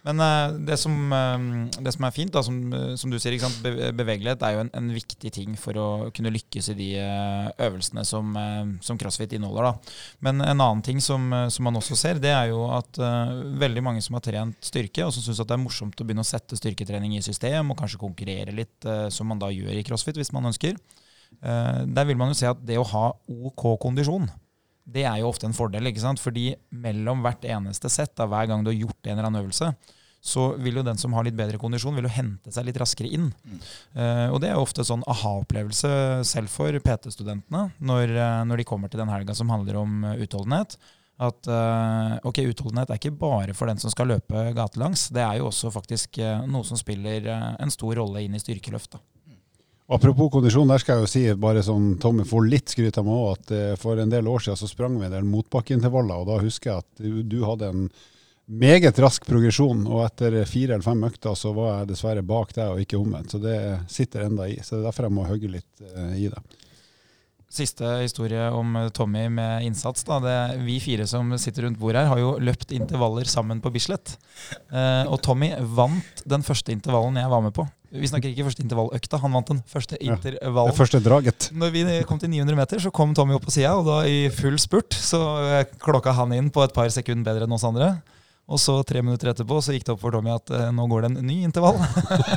[0.05, 3.37] Men uh, det, som, uh, det, som, er fint, da, som, uh, som du sier,
[3.63, 6.89] Be bevegelighet er jo en, en, viktig ting for å kunne lykkes i de
[7.65, 8.35] øvelsene som,
[8.85, 9.67] som, crossfit inneholder.
[9.67, 9.95] Da.
[10.27, 12.99] Men en annen ting som, som, man også ser, det er jo at
[13.65, 16.27] veldig mange som har trent styrke, og som syns det er morsomt å begynne å
[16.27, 20.33] sette styrketrening i system, og kanskje konkurrere litt, som man da gjør i crossfit hvis
[20.35, 20.77] man ønsker,
[21.35, 24.29] der vil man jo se at det å ha OK kondisjon
[24.85, 25.89] det er jo ofte en fordel.
[25.89, 26.21] ikke sant?
[26.21, 29.71] Fordi mellom hvert eneste sett, av hver gang du har gjort en eller annen øvelse,
[30.25, 33.11] så vil jo den som har litt bedre kondisjon, vil jo hente seg litt raskere
[33.13, 33.29] inn.
[33.45, 33.63] Mm.
[33.93, 35.91] Uh, og det er jo ofte sånn aha-opplevelse
[36.25, 40.15] selv for PT-studentene når, uh, når, de kommer til den helga som handler om uh,
[40.17, 40.79] utholdenhet.
[41.15, 41.47] At
[42.27, 45.05] ok, utholdenhet er ikke bare for den som skal løpe gatelangs.
[45.15, 46.19] Det er jo også faktisk
[46.51, 48.97] noe som spiller en stor rolle inn i styrkeløft.
[49.85, 53.19] Apropos kondisjon, der skal jeg jo si bare sånn Tommy får litt skryt av meg
[53.21, 56.39] òg, at for en del år siden så sprang vi en del motbakkeintervaller, og da
[56.41, 57.83] husker jeg at du, hadde en
[58.45, 62.73] meget rask progresjon, og etter fire eller fem økter så var jeg dessverre bak deg
[62.73, 63.33] og ikke omvendt.
[63.33, 63.57] Så det
[63.91, 64.59] sitter enda i.
[64.61, 66.43] Så det er derfor jeg må hogge litt uh, i det.
[67.51, 70.03] Siste historie om eh, Tommy med innsats.
[70.07, 70.19] Da.
[70.23, 70.35] Det,
[70.65, 74.17] vi fire som sitter rundt bordet her, har jo løpt intervaller sammen på Bislett.
[74.71, 77.67] Eh, og Tommy vant den første intervallen jeg var med på.
[77.95, 80.67] Vi snakker ikke første intervalløkta, han vant den første intervallen.
[80.67, 81.47] Ja, det første draget.
[81.55, 84.25] Når vi kom til 900 meter, så kom Tommy opp på sida, og da i
[84.33, 85.21] full spurt så
[85.79, 87.93] klokka han inn på et par sekunder bedre enn oss andre.
[88.45, 91.01] Og så tre minutter etterpå så gikk det opp for Tommy at eh, nå går
[91.01, 91.79] det en ny intervall.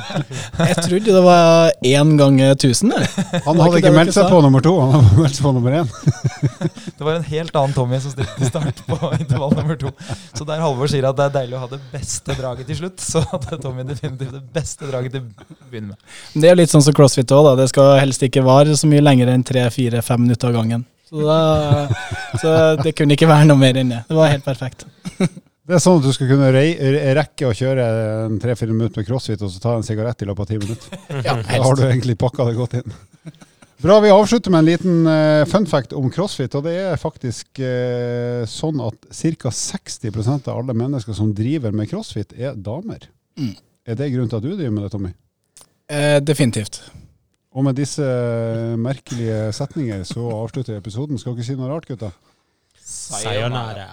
[0.71, 2.95] Jeg trodde det var én gang tusen.
[2.97, 3.43] jeg.
[3.45, 5.91] Han hadde ikke meldt seg på nummer to, han hadde meldt seg på nummer én.
[6.99, 9.93] Det var en helt annen Tommy som stilte til start på intervall nummer to.
[10.35, 13.05] Så der Halvor sier at det er deilig å ha det beste draget til slutt,
[13.05, 16.15] så hadde Tommy definitivt det beste draget til å begynne med.
[16.35, 17.53] Det er jo litt sånn som crossfit òg, da.
[17.61, 20.89] Det skal helst ikke vare så mye lenger enn tre-fire-fem minutter av gangen.
[21.09, 21.39] Så, da,
[22.41, 24.03] så det kunne ikke være noe mer enn det.
[24.11, 24.89] Det var helt perfekt.
[25.69, 26.65] Det er sånn at du skal kunne re
[27.19, 27.87] rekke å kjøre
[28.25, 31.03] en tre-fire minutter med crossfit og så ta en sigarett i løpet av ti minutter.
[31.27, 32.95] Ja, Da har du egentlig pakka det godt inn.
[33.85, 36.57] Bra, vi avslutter med en liten uh, fun fact om crossfit.
[36.57, 39.53] og Det er faktisk uh, sånn at ca.
[39.55, 43.05] 60% av alle mennesker som driver med crossfit, er damer.
[43.39, 43.53] Mm.
[43.87, 45.13] Er det grunnen til at du driver med det, Tommy?
[45.89, 46.81] Eh, definitivt.
[47.53, 48.05] Og med disse
[48.81, 51.21] merkelige setninger så avslutter vi episoden.
[51.21, 52.11] Skal dere si noe rart, gutta?
[52.83, 53.93] Sayonara.